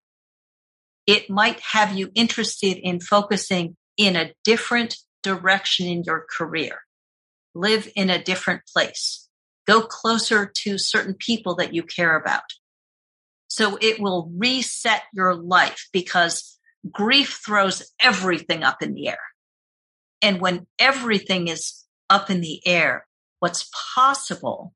It 1.06 1.28
might 1.28 1.60
have 1.60 1.96
you 1.96 2.10
interested 2.14 2.78
in 2.78 3.00
focusing 3.00 3.76
in 3.96 4.16
a 4.16 4.32
different 4.44 4.96
direction 5.22 5.86
in 5.86 6.02
your 6.04 6.26
career, 6.36 6.80
live 7.54 7.88
in 7.94 8.10
a 8.10 8.22
different 8.22 8.62
place, 8.72 9.28
go 9.66 9.82
closer 9.82 10.50
to 10.62 10.78
certain 10.78 11.14
people 11.14 11.56
that 11.56 11.74
you 11.74 11.82
care 11.82 12.16
about. 12.16 12.42
So 13.48 13.78
it 13.80 14.00
will 14.00 14.30
reset 14.36 15.02
your 15.12 15.34
life 15.34 15.88
because 15.92 16.58
grief 16.90 17.40
throws 17.44 17.92
everything 18.02 18.62
up 18.62 18.82
in 18.82 18.94
the 18.94 19.08
air. 19.08 19.18
And 20.20 20.40
when 20.40 20.66
everything 20.78 21.48
is 21.48 21.84
up 22.08 22.30
in 22.30 22.40
the 22.40 22.66
air, 22.66 23.06
what's 23.40 23.70
possible 23.94 24.72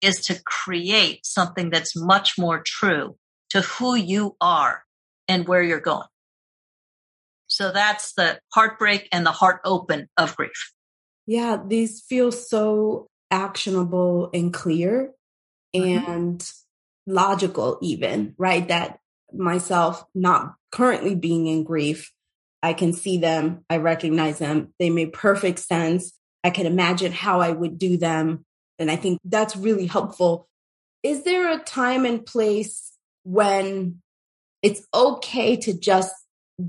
is 0.00 0.20
to 0.26 0.40
create 0.44 1.26
something 1.26 1.70
that's 1.70 1.96
much 1.96 2.34
more 2.38 2.62
true 2.64 3.16
to 3.50 3.60
who 3.62 3.94
you 3.94 4.36
are 4.40 4.84
and 5.28 5.46
where 5.46 5.62
you're 5.62 5.80
going. 5.80 6.06
So 7.46 7.72
that's 7.72 8.14
the 8.14 8.40
heartbreak 8.52 9.08
and 9.12 9.24
the 9.24 9.30
heart 9.30 9.60
open 9.64 10.08
of 10.16 10.36
grief. 10.36 10.72
Yeah, 11.26 11.58
these 11.64 12.02
feel 12.02 12.32
so 12.32 13.08
actionable 13.30 14.30
and 14.34 14.52
clear 14.52 15.12
mm-hmm. 15.74 16.10
and 16.10 16.52
logical, 17.06 17.78
even, 17.82 18.34
right? 18.38 18.66
That 18.68 18.98
myself 19.32 20.04
not 20.14 20.54
currently 20.72 21.14
being 21.14 21.46
in 21.46 21.64
grief, 21.64 22.12
I 22.62 22.72
can 22.72 22.92
see 22.92 23.18
them, 23.18 23.64
I 23.68 23.76
recognize 23.76 24.38
them, 24.38 24.72
they 24.78 24.90
make 24.90 25.12
perfect 25.12 25.58
sense. 25.58 26.12
I 26.42 26.50
can 26.50 26.66
imagine 26.66 27.12
how 27.12 27.40
I 27.40 27.50
would 27.50 27.78
do 27.78 27.96
them. 27.96 28.44
And 28.78 28.90
I 28.90 28.96
think 28.96 29.20
that's 29.24 29.56
really 29.56 29.86
helpful. 29.86 30.48
Is 31.02 31.24
there 31.24 31.52
a 31.52 31.62
time 31.62 32.04
and 32.04 32.24
place 32.24 32.92
when 33.22 34.02
it's 34.64 34.86
okay 34.94 35.56
to 35.56 35.78
just 35.78 36.14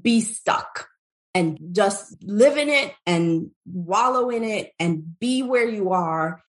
be 0.01 0.19
stuck 0.19 0.89
and 1.33 1.57
just 1.71 2.21
live 2.21 2.57
in 2.57 2.67
it 2.67 2.93
and 3.05 3.51
wallow 3.65 4.29
in 4.29 4.43
it 4.43 4.73
and 4.79 5.17
be 5.17 5.43
where 5.43 5.67
you 5.67 5.91
are? 5.91 6.43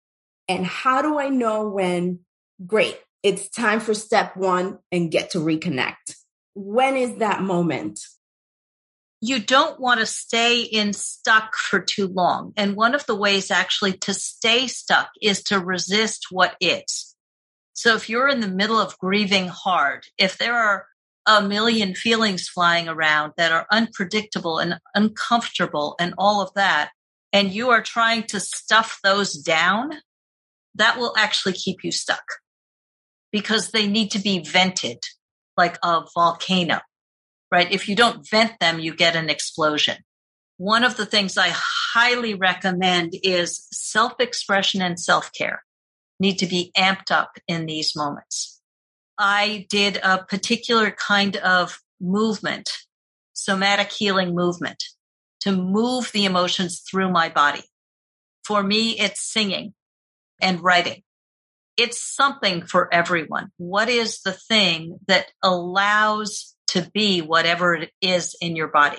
And 0.48 0.66
how 0.66 1.02
do 1.02 1.20
I 1.20 1.28
know 1.28 1.68
when, 1.68 2.20
great, 2.66 2.98
it's 3.24 3.50
time 3.50 3.82
for 3.82 3.94
step 3.94 4.38
one 4.38 4.80
and 4.90 5.12
get 5.12 5.32
to 5.32 5.40
reconnect? 5.40 6.16
When 6.54 6.96
is 6.96 7.18
that 7.18 7.42
moment? 7.42 8.00
you 9.26 9.40
don't 9.40 9.80
want 9.80 10.02
to 10.02 10.06
stay 10.06 10.64
in 10.64 10.92
stuck 10.92 11.56
for 11.56 11.80
too 11.80 12.08
long. 12.08 12.52
And 12.58 12.76
one 12.76 12.94
of 12.94 13.06
the 13.06 13.16
ways 13.16 13.52
actually 13.52 13.94
to 14.00 14.14
stay 14.14 14.68
stuck 14.68 15.12
is 15.22 15.44
to 15.44 15.62
resist 15.62 16.28
what 16.30 16.58
is. 16.60 17.16
So 17.72 17.96
if 17.96 18.10
you're 18.10 18.28
in 18.28 18.42
the 18.42 18.50
middle 18.50 18.78
of 18.78 19.00
grieving 19.00 19.48
hard, 19.48 20.04
if 20.18 20.38
there 20.38 20.56
are 20.56 20.88
a 21.26 21.42
million 21.42 21.96
feelings 21.96 22.48
flying 22.48 22.88
around 22.88 23.34
that 23.38 23.52
are 23.52 23.68
unpredictable 23.72 24.60
and 24.60 24.80
uncomfortable 24.96 25.96
and 26.00 26.14
all 26.18 26.42
of 26.42 26.54
that, 26.56 26.92
and 27.32 27.52
you 27.52 27.70
are 27.70 27.82
trying 27.82 28.24
to 28.24 28.40
stuff 28.40 29.00
those 29.04 29.34
down, 29.34 29.92
that 30.76 30.98
will 30.98 31.14
actually 31.18 31.54
keep 31.54 31.84
you 31.84 31.92
stuck 31.92 32.24
because 33.32 33.72
they 33.72 33.88
need 33.88 34.12
to 34.12 34.20
be 34.20 34.40
vented 34.40 35.00
like 35.56 35.78
a 35.84 36.04
volcano 36.14 36.80
right? 37.54 37.72
If 37.72 37.88
you 37.88 37.96
don't 37.96 38.28
vent 38.28 38.54
them, 38.60 38.80
you 38.80 38.96
get 38.96 39.16
an 39.16 39.30
explosion. 39.30 39.98
One 40.58 40.84
of 40.84 40.98
the 40.98 41.06
things 41.06 41.38
I 41.38 41.52
highly 41.54 42.34
recommend 42.34 43.14
is 43.22 43.68
self 43.72 44.14
expression 44.20 44.82
and 44.82 45.00
self 45.00 45.32
care 45.38 45.62
need 46.20 46.40
to 46.40 46.48
be 46.48 46.72
amped 46.76 47.12
up 47.12 47.30
in 47.48 47.68
these 47.68 47.96
moments. 47.96 48.53
I 49.18 49.68
did 49.70 49.98
a 49.98 50.24
particular 50.24 50.92
kind 50.92 51.36
of 51.38 51.80
movement, 52.02 52.70
somatic 53.34 53.92
healing 53.92 54.36
movement 54.36 54.84
to 55.42 55.52
move 55.52 56.12
the 56.14 56.26
emotions 56.26 56.82
through 56.82 57.12
my 57.12 57.30
body. 57.30 57.64
For 58.44 58.64
me, 58.64 59.00
it's 59.00 59.22
singing 59.22 59.74
and 60.42 60.64
writing. 60.64 61.04
It's 61.78 62.04
something 62.04 62.66
for 62.66 62.94
everyone. 62.94 63.52
What 63.58 63.90
is 63.90 64.22
the 64.22 64.34
thing 64.34 65.00
that 65.08 65.32
allows 65.42 66.54
to 66.74 66.90
be 66.92 67.22
whatever 67.22 67.76
it 67.76 67.92
is 68.02 68.36
in 68.42 68.56
your 68.56 68.68
body. 68.68 68.98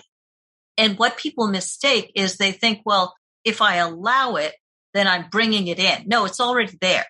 And 0.79 0.96
what 0.96 1.16
people 1.16 1.48
mistake 1.48 2.12
is 2.14 2.37
they 2.37 2.53
think, 2.53 2.83
well, 2.85 3.14
if 3.44 3.61
I 3.61 3.77
allow 3.77 4.37
it, 4.37 4.55
then 4.94 5.09
I'm 5.09 5.29
bringing 5.29 5.66
it 5.66 5.81
in. 5.81 6.05
No, 6.07 6.24
it's 6.24 6.40
already 6.40 6.79
there. 6.81 7.05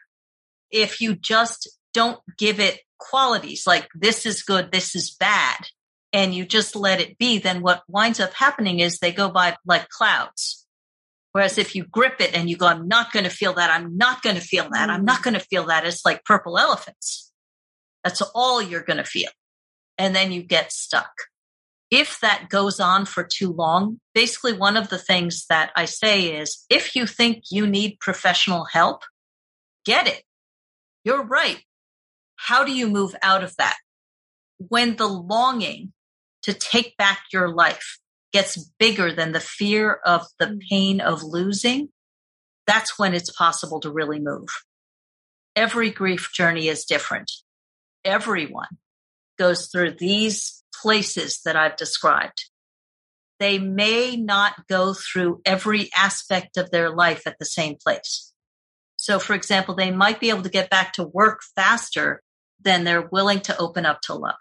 If 0.71 1.03
you 1.03 1.15
just 1.15 1.71
don't 1.95 2.21
give 2.37 2.61
it 2.61 2.81
qualities 2.99 3.67
like 3.67 3.89
this 3.95 4.27
is 4.27 4.43
good, 4.43 4.73
this 4.73 4.95
is 4.95 5.17
bad, 5.19 5.59
and 6.13 6.35
you 6.35 6.45
just 6.45 6.77
let 6.77 7.01
it 7.01 7.17
be, 7.19 7.39
then 7.39 7.63
what 7.63 7.83
winds 7.89 8.21
up 8.21 8.35
happening 8.35 8.81
is 8.81 8.99
they 8.99 9.13
go 9.13 9.31
by 9.31 9.57
like 9.65 9.89
clouds. 9.89 10.67
Whereas 11.33 11.59
if 11.59 11.75
you 11.75 11.85
grip 11.85 12.21
it 12.21 12.37
and 12.37 12.49
you 12.49 12.57
go, 12.57 12.67
I'm 12.67 12.87
not 12.87 13.13
going 13.13 13.25
to 13.25 13.31
feel 13.31 13.55
that, 13.55 13.71
I'm 13.71 13.97
not 13.97 14.23
going 14.23 14.37
to 14.37 14.43
feel 14.43 14.69
that, 14.71 14.91
I'm 14.91 15.05
not 15.05 15.21
mm. 15.21 15.25
going 15.25 15.35
to 15.35 15.41
feel 15.41 15.67
that, 15.67 15.87
it's 15.87 16.05
like 16.05 16.25
purple 16.25 16.59
elephants. 16.59 17.33
That's 18.05 18.21
all 18.35 18.61
you're 18.61 18.85
going 18.85 18.99
to 18.99 19.05
feel 19.05 19.31
and 19.99 20.15
then 20.15 20.33
you 20.33 20.43
get 20.43 20.73
stuck. 20.73 21.13
If 21.91 22.19
that 22.21 22.49
goes 22.49 22.81
on 22.81 23.05
for 23.05 23.25
too 23.25 23.53
long, 23.53 24.01
basically 24.15 24.53
one 24.53 24.77
of 24.77 24.89
the 24.89 24.99
things 24.99 25.47
that 25.49 25.71
I 25.77 25.85
say 25.85 26.41
is 26.41 26.65
if 26.69 26.97
you 26.97 27.07
think 27.07 27.45
you 27.51 27.67
need 27.67 28.01
professional 28.01 28.65
help, 28.65 29.03
get 29.85 30.09
it. 30.09 30.23
You're 31.05 31.25
right. 31.25 31.63
How 32.45 32.63
do 32.63 32.73
you 32.73 32.89
move 32.89 33.17
out 33.23 33.43
of 33.43 33.57
that? 33.57 33.77
When 34.59 34.97
the 34.97 35.07
longing 35.07 35.95
to 36.43 36.53
take 36.53 36.95
back 36.99 37.21
your 37.33 37.49
life 37.49 37.99
gets 38.35 38.59
bigger 38.79 39.13
than 39.13 39.33
the 39.33 39.41
fear 39.41 39.99
of 40.05 40.27
the 40.39 40.47
mm. 40.47 40.61
pain 40.69 41.01
of 41.01 41.23
losing, 41.23 41.89
that's 42.67 42.99
when 42.99 43.15
it's 43.15 43.31
possible 43.31 43.81
to 43.81 43.91
really 43.91 44.21
move. 44.21 44.49
Every 45.57 45.89
grief 45.91 46.33
journey 46.35 46.69
is 46.69 46.85
different. 46.85 47.31
Everyone 48.05 48.77
goes 49.39 49.69
through 49.69 49.93
these 49.99 50.63
places 50.83 51.41
that 51.47 51.57
I've 51.57 51.77
described. 51.77 52.51
They 53.41 53.59
may 53.59 54.17
not 54.17 54.67
go 54.69 54.93
through 54.93 55.41
every 55.47 55.89
aspect 55.97 56.59
of 56.59 56.71
their 56.71 56.95
life 56.95 57.27
at 57.27 57.39
the 57.39 57.47
same 57.47 57.77
place. 57.83 58.35
So, 58.97 59.19
for 59.19 59.33
example, 59.33 59.75
they 59.75 59.91
might 59.91 60.21
be 60.21 60.29
able 60.29 60.43
to 60.43 60.51
get 60.51 60.69
back 60.69 60.93
to 60.95 61.05
work 61.05 61.41
faster 61.57 62.21
than 62.65 62.85
they're 62.85 63.09
willing 63.09 63.41
to 63.41 63.57
open 63.59 63.87
up 63.87 64.01
to 64.03 64.15
love. 64.15 64.35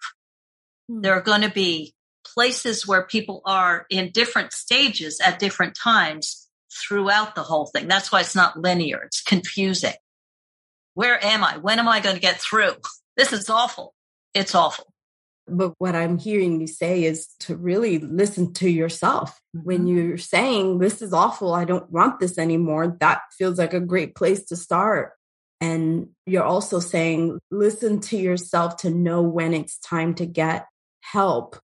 Hmm. 0.90 1.02
There 1.02 1.14
are 1.14 1.22
going 1.22 1.42
to 1.42 1.52
be 1.52 1.94
places 2.26 2.88
where 2.88 3.04
people 3.04 3.42
are 3.46 3.86
in 3.90 4.12
different 4.12 4.54
stages 4.54 5.20
at 5.24 5.40
different 5.40 5.76
times 5.76 6.48
throughout 6.72 7.36
the 7.36 7.44
whole 7.44 7.68
thing. 7.68 7.88
That's 7.88 8.12
why 8.12 8.22
it's 8.22 8.36
not 8.36 8.60
linear. 8.60 9.04
It's 9.04 9.22
confusing. 9.22 9.94
Where 10.96 11.24
am 11.24 11.44
I? 11.44 11.58
When 11.58 11.80
am 11.80 11.88
I 11.88 12.00
going 12.00 12.16
to 12.16 12.22
get 12.22 12.40
through? 12.40 12.74
This 13.16 13.32
is 13.32 13.48
awful 13.48 13.94
it's 14.34 14.56
awful. 14.56 14.86
But 15.48 15.74
what 15.78 15.96
I'm 15.96 16.18
hearing 16.18 16.62
you 16.62 16.68
say 16.68 17.04
is 17.04 17.28
to 17.42 17.56
really 17.56 18.00
listen 18.00 18.54
to 18.54 18.70
yourself. 18.70 19.40
Mm-hmm. 19.56 19.66
When 19.66 19.88
you're 19.88 20.18
saying, 20.18 20.80
This 20.80 21.02
is 21.02 21.14
awful, 21.14 21.54
I 21.54 21.66
don't 21.66 21.92
want 21.92 22.20
this 22.20 22.38
anymore, 22.38 22.98
that 23.00 23.22
feels 23.38 23.58
like 23.58 23.74
a 23.74 23.80
great 23.80 24.16
place 24.16 24.46
to 24.46 24.56
start. 24.56 25.14
And 25.64 26.10
you're 26.26 26.44
also 26.44 26.82
saying, 26.82 27.40
Listen 27.50 28.02
to 28.02 28.18
yourself 28.18 28.76
to 28.78 28.90
know 28.90 29.22
when 29.22 29.54
it's 29.54 29.80
time 29.80 30.14
to 30.16 30.26
get 30.26 30.68
help, 31.00 31.58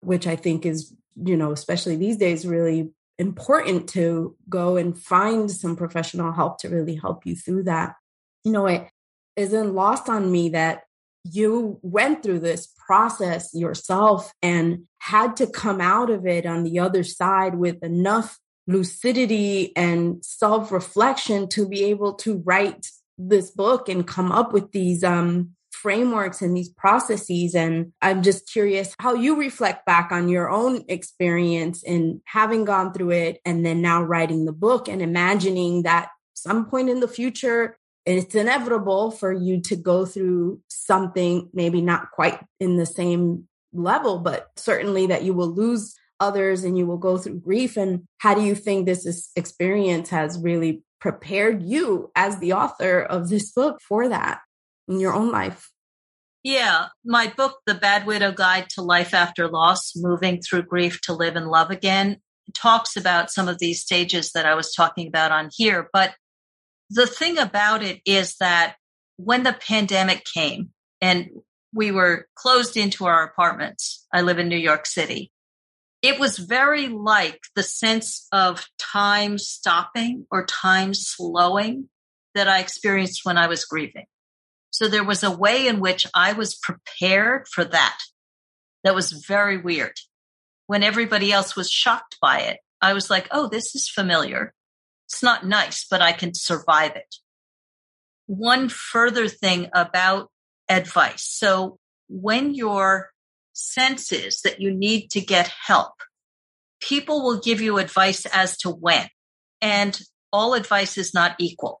which 0.00 0.26
I 0.26 0.34
think 0.34 0.66
is, 0.66 0.92
you 1.14 1.36
know, 1.36 1.52
especially 1.52 1.94
these 1.94 2.16
days, 2.16 2.44
really 2.44 2.90
important 3.20 3.88
to 3.90 4.36
go 4.48 4.76
and 4.76 4.98
find 4.98 5.48
some 5.48 5.76
professional 5.76 6.32
help 6.32 6.58
to 6.58 6.68
really 6.70 6.96
help 6.96 7.24
you 7.24 7.36
through 7.36 7.64
that. 7.64 7.94
You 8.42 8.50
know, 8.50 8.66
it 8.66 8.88
isn't 9.36 9.74
lost 9.74 10.08
on 10.08 10.32
me 10.32 10.48
that 10.48 10.82
you 11.22 11.78
went 11.82 12.24
through 12.24 12.40
this 12.40 12.74
process 12.84 13.54
yourself 13.54 14.32
and 14.42 14.88
had 14.98 15.36
to 15.36 15.46
come 15.46 15.80
out 15.80 16.10
of 16.10 16.26
it 16.26 16.46
on 16.46 16.64
the 16.64 16.80
other 16.80 17.04
side 17.04 17.54
with 17.54 17.80
enough 17.84 18.40
lucidity 18.66 19.76
and 19.76 20.24
self 20.24 20.72
reflection 20.72 21.48
to 21.50 21.68
be 21.68 21.84
able 21.84 22.14
to 22.14 22.42
write 22.44 22.88
this 23.28 23.50
book 23.50 23.88
and 23.88 24.06
come 24.06 24.32
up 24.32 24.52
with 24.52 24.72
these 24.72 25.04
um, 25.04 25.50
frameworks 25.72 26.42
and 26.42 26.56
these 26.56 26.68
processes. 26.68 27.54
And 27.54 27.92
I'm 28.02 28.22
just 28.22 28.50
curious 28.50 28.94
how 28.98 29.14
you 29.14 29.36
reflect 29.36 29.86
back 29.86 30.12
on 30.12 30.28
your 30.28 30.50
own 30.50 30.84
experience 30.88 31.82
in 31.82 32.20
having 32.24 32.64
gone 32.64 32.92
through 32.92 33.10
it 33.10 33.40
and 33.44 33.64
then 33.64 33.80
now 33.80 34.02
writing 34.02 34.44
the 34.44 34.52
book 34.52 34.88
and 34.88 35.02
imagining 35.02 35.82
that 35.82 36.08
some 36.34 36.66
point 36.66 36.88
in 36.88 37.00
the 37.00 37.08
future 37.08 37.76
it's 38.06 38.34
inevitable 38.34 39.10
for 39.10 39.32
you 39.32 39.60
to 39.60 39.76
go 39.76 40.06
through 40.06 40.60
something, 40.68 41.48
maybe 41.52 41.82
not 41.82 42.10
quite 42.10 42.40
in 42.58 42.76
the 42.76 42.86
same 42.86 43.46
level, 43.72 44.18
but 44.18 44.48
certainly 44.56 45.06
that 45.08 45.22
you 45.22 45.34
will 45.34 45.54
lose 45.54 45.94
others 46.18 46.64
and 46.64 46.76
you 46.76 46.86
will 46.86 46.98
go 46.98 47.18
through 47.18 47.40
grief. 47.40 47.76
And 47.76 48.06
how 48.18 48.34
do 48.34 48.42
you 48.42 48.54
think 48.54 48.86
this 48.86 49.30
experience 49.36 50.08
has 50.10 50.38
really 50.38 50.82
prepared 51.00 51.62
you 51.62 52.10
as 52.14 52.38
the 52.38 52.52
author 52.52 53.00
of 53.00 53.28
this 53.28 53.52
book 53.52 53.80
for 53.80 54.08
that 54.08 54.40
in 54.88 55.00
your 55.00 55.14
own 55.14 55.30
life? 55.30 55.70
Yeah, 56.42 56.86
my 57.04 57.26
book, 57.36 57.58
The 57.66 57.74
Bad 57.74 58.06
Widow 58.06 58.32
Guide 58.32 58.68
to 58.70 58.82
Life 58.82 59.12
After 59.12 59.48
Loss 59.48 59.92
Moving 59.96 60.40
Through 60.40 60.62
Grief 60.62 61.00
to 61.02 61.12
Live 61.12 61.36
and 61.36 61.48
Love 61.48 61.70
Again, 61.70 62.18
talks 62.54 62.96
about 62.96 63.30
some 63.30 63.48
of 63.48 63.58
these 63.58 63.82
stages 63.82 64.32
that 64.32 64.46
I 64.46 64.54
was 64.54 64.72
talking 64.72 65.06
about 65.06 65.32
on 65.32 65.50
here. 65.52 65.88
But 65.92 66.14
the 66.88 67.06
thing 67.06 67.38
about 67.38 67.82
it 67.82 68.00
is 68.04 68.36
that 68.40 68.76
when 69.16 69.42
the 69.42 69.52
pandemic 69.52 70.24
came 70.24 70.70
and 71.00 71.28
we 71.72 71.92
were 71.92 72.26
closed 72.34 72.76
into 72.76 73.06
our 73.06 73.22
apartments, 73.22 74.06
I 74.12 74.22
live 74.22 74.38
in 74.38 74.48
New 74.48 74.56
York 74.56 74.86
City. 74.86 75.30
It 76.02 76.18
was 76.18 76.38
very 76.38 76.88
like 76.88 77.40
the 77.54 77.62
sense 77.62 78.26
of 78.32 78.66
time 78.78 79.36
stopping 79.36 80.26
or 80.30 80.46
time 80.46 80.94
slowing 80.94 81.88
that 82.34 82.48
I 82.48 82.60
experienced 82.60 83.20
when 83.24 83.36
I 83.36 83.48
was 83.48 83.64
grieving. 83.64 84.06
So 84.70 84.88
there 84.88 85.04
was 85.04 85.22
a 85.22 85.30
way 85.30 85.66
in 85.66 85.80
which 85.80 86.06
I 86.14 86.32
was 86.32 86.56
prepared 86.56 87.46
for 87.48 87.64
that. 87.64 87.98
That 88.82 88.94
was 88.94 89.12
very 89.12 89.58
weird. 89.58 89.92
When 90.66 90.82
everybody 90.82 91.32
else 91.32 91.54
was 91.54 91.70
shocked 91.70 92.16
by 92.22 92.40
it, 92.40 92.58
I 92.80 92.94
was 92.94 93.10
like, 93.10 93.28
oh, 93.30 93.48
this 93.48 93.74
is 93.74 93.88
familiar. 93.88 94.54
It's 95.08 95.22
not 95.22 95.44
nice, 95.44 95.84
but 95.90 96.00
I 96.00 96.12
can 96.12 96.32
survive 96.32 96.96
it. 96.96 97.16
One 98.26 98.68
further 98.68 99.28
thing 99.28 99.68
about 99.74 100.30
advice. 100.68 101.24
So 101.24 101.78
when 102.08 102.54
your 102.54 103.10
sense 103.52 104.12
is 104.12 104.40
that 104.42 104.60
you 104.60 104.72
need 104.72 105.08
to 105.10 105.20
get 105.20 105.52
help, 105.66 105.94
people 106.80 107.22
will 107.22 107.40
give 107.40 107.60
you 107.60 107.78
advice 107.78 108.26
as 108.26 108.56
to 108.58 108.70
when, 108.70 109.08
and 109.60 110.00
all 110.32 110.54
advice 110.54 110.96
is 110.96 111.12
not 111.14 111.36
equal. 111.38 111.80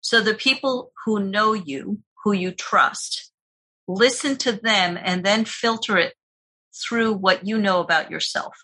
So 0.00 0.20
the 0.20 0.34
people 0.34 0.92
who 1.04 1.20
know 1.20 1.52
you, 1.52 2.00
who 2.24 2.32
you 2.32 2.52
trust, 2.52 3.32
listen 3.86 4.36
to 4.38 4.52
them 4.52 4.98
and 5.00 5.24
then 5.24 5.44
filter 5.44 5.98
it 5.98 6.14
through 6.74 7.14
what 7.14 7.46
you 7.46 7.58
know 7.58 7.80
about 7.80 8.10
yourself. 8.10 8.56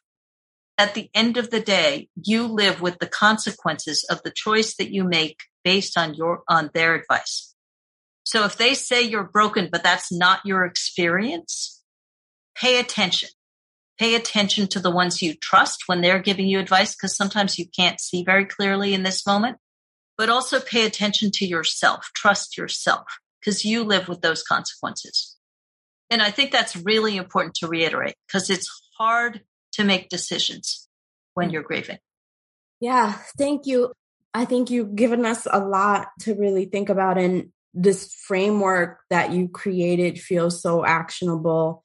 At 0.78 0.94
the 0.94 1.10
end 1.14 1.36
of 1.36 1.50
the 1.50 1.60
day, 1.60 2.08
you 2.22 2.46
live 2.46 2.80
with 2.80 2.98
the 2.98 3.06
consequences 3.06 4.04
of 4.10 4.22
the 4.22 4.32
choice 4.34 4.76
that 4.76 4.92
you 4.92 5.04
make 5.04 5.38
based 5.64 5.96
on 5.98 6.14
your, 6.14 6.42
on 6.48 6.70
their 6.74 6.94
advice. 6.94 7.54
So 8.24 8.44
if 8.44 8.56
they 8.56 8.74
say 8.74 9.02
you're 9.02 9.24
broken, 9.24 9.68
but 9.70 9.82
that's 9.82 10.12
not 10.12 10.44
your 10.44 10.64
experience, 10.64 11.75
pay 12.58 12.78
attention. 12.78 13.28
Pay 13.98 14.14
attention 14.14 14.66
to 14.68 14.80
the 14.80 14.90
ones 14.90 15.22
you 15.22 15.34
trust 15.34 15.84
when 15.86 16.02
they're 16.02 16.18
giving 16.18 16.46
you 16.46 16.58
advice, 16.58 16.94
because 16.94 17.16
sometimes 17.16 17.58
you 17.58 17.66
can't 17.74 18.00
see 18.00 18.24
very 18.24 18.44
clearly 18.44 18.92
in 18.92 19.02
this 19.02 19.26
moment 19.26 19.56
but 20.16 20.30
also 20.30 20.60
pay 20.60 20.86
attention 20.86 21.30
to 21.30 21.46
yourself. 21.46 22.10
Trust 22.14 22.56
yourself 22.56 23.18
because 23.40 23.64
you 23.64 23.84
live 23.84 24.08
with 24.08 24.22
those 24.22 24.42
consequences. 24.42 25.36
And 26.10 26.22
I 26.22 26.30
think 26.30 26.52
that's 26.52 26.76
really 26.76 27.16
important 27.16 27.54
to 27.56 27.68
reiterate 27.68 28.14
because 28.26 28.48
it's 28.48 28.68
hard 28.98 29.42
to 29.72 29.84
make 29.84 30.08
decisions 30.08 30.88
when 31.34 31.50
you're 31.50 31.62
grieving. 31.62 31.98
Yeah, 32.80 33.18
thank 33.36 33.66
you. 33.66 33.92
I 34.32 34.44
think 34.44 34.70
you've 34.70 34.94
given 34.94 35.24
us 35.24 35.46
a 35.50 35.58
lot 35.58 36.08
to 36.20 36.34
really 36.34 36.66
think 36.66 36.88
about. 36.88 37.18
And 37.18 37.52
this 37.74 38.14
framework 38.26 39.00
that 39.10 39.32
you 39.32 39.48
created 39.48 40.18
feels 40.18 40.62
so 40.62 40.84
actionable. 40.84 41.84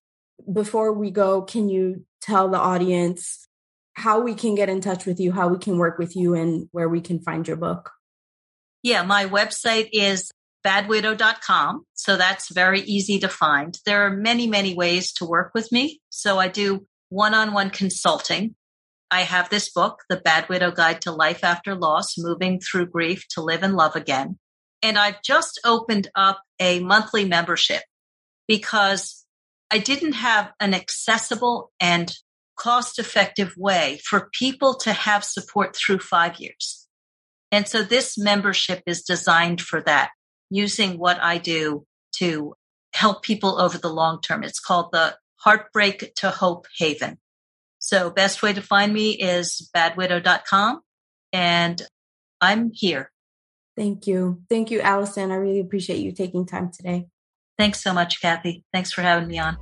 Before 0.52 0.94
we 0.94 1.12
go, 1.12 1.42
can 1.42 1.70
you 1.70 2.06
tell 2.22 2.50
the 2.50 2.58
audience 2.58 3.48
how 3.94 4.22
we 4.22 4.36
can 4.36 4.56
get 4.56 4.70
in 4.70 4.82
touch 4.82 5.06
with 5.06 5.20
you, 5.20 5.32
how 5.32 5.48
we 5.50 5.58
can 5.58 5.78
work 5.78 5.98
with 5.98 6.16
you, 6.16 6.34
and 6.34 6.68
where 6.72 6.90
we 6.90 7.02
can 7.02 7.20
find 7.20 7.48
your 7.48 7.58
book? 7.58 7.92
Yeah, 8.84 9.04
my 9.04 9.26
website 9.26 9.90
is 9.92 10.32
badwidow.com. 10.66 11.86
So 11.94 12.18
that's 12.18 12.50
very 12.50 12.82
easy 12.82 13.20
to 13.20 13.28
find. 13.28 13.78
There 13.86 14.06
are 14.06 14.16
many, 14.16 14.48
many 14.48 14.74
ways 14.74 15.12
to 15.14 15.26
work 15.26 15.52
with 15.54 15.72
me. 15.72 16.02
So 16.10 16.40
I 16.40 16.48
do 16.48 16.86
one 17.10 17.34
on 17.34 17.54
one 17.54 17.70
consulting. 17.70 18.56
I 19.10 19.22
have 19.22 19.50
this 19.50 19.70
book, 19.70 20.04
The 20.10 20.18
Bad 20.18 20.48
Widow 20.48 20.72
Guide 20.72 21.02
to 21.02 21.12
Life 21.12 21.44
After 21.44 21.76
Loss 21.76 22.18
Moving 22.18 22.60
Through 22.60 22.88
Grief 22.88 23.28
to 23.32 23.42
Live 23.42 23.64
and 23.64 23.76
Love 23.76 23.96
Again. 23.96 24.40
And 24.82 24.98
I've 24.98 25.22
just 25.22 25.60
opened 25.66 26.10
up 26.16 26.42
a 26.60 26.80
monthly 26.80 27.26
membership 27.26 27.84
because 28.48 29.21
I 29.72 29.78
didn't 29.78 30.14
have 30.14 30.52
an 30.60 30.74
accessible 30.74 31.72
and 31.80 32.14
cost 32.58 33.00
effective 33.00 33.54
way 33.58 34.00
for 34.04 34.30
people 34.38 34.76
to 34.76 34.92
have 34.92 35.24
support 35.24 35.76
through 35.76 36.00
five 36.00 36.40
years. 36.40 36.88
And 37.52 37.68
so 37.68 37.82
this 37.82 38.18
membership 38.18 38.84
is 38.86 39.02
designed 39.02 39.62
for 39.62 39.82
that, 39.82 40.12
using 40.50 40.98
what 40.98 41.20
I 41.22 41.38
do 41.38 41.86
to 42.18 42.54
help 42.94 43.24
people 43.24 43.60
over 43.60 43.78
the 43.78 43.92
long 43.92 44.22
term. 44.22 44.44
It's 44.44 44.60
called 44.60 44.92
the 44.92 45.16
Heartbreak 45.38 46.14
to 46.16 46.30
Hope 46.30 46.68
Haven. 46.78 47.18
So 47.80 48.12
best 48.12 48.44
way 48.44 48.54
to 48.54 48.62
find 48.62 48.94
me 48.94 49.12
is 49.12 49.70
badwidow.com 49.76 50.82
and 51.34 51.82
I'm 52.40 52.72
here. 52.74 53.12
Thank 53.76 54.06
you. 54.06 54.44
Thank 54.50 54.70
you, 54.70 54.82
Allison. 54.82 55.32
I 55.32 55.36
really 55.36 55.62
appreciate 55.62 56.00
you 56.00 56.12
taking 56.12 56.46
time 56.46 56.72
today. 56.72 57.08
Thanks 57.62 57.80
so 57.80 57.94
much, 57.94 58.20
Kathy. 58.22 58.64
Thanks 58.74 58.92
for 58.92 59.04
having 59.04 59.28
me 59.28 59.38
on. 59.38 59.56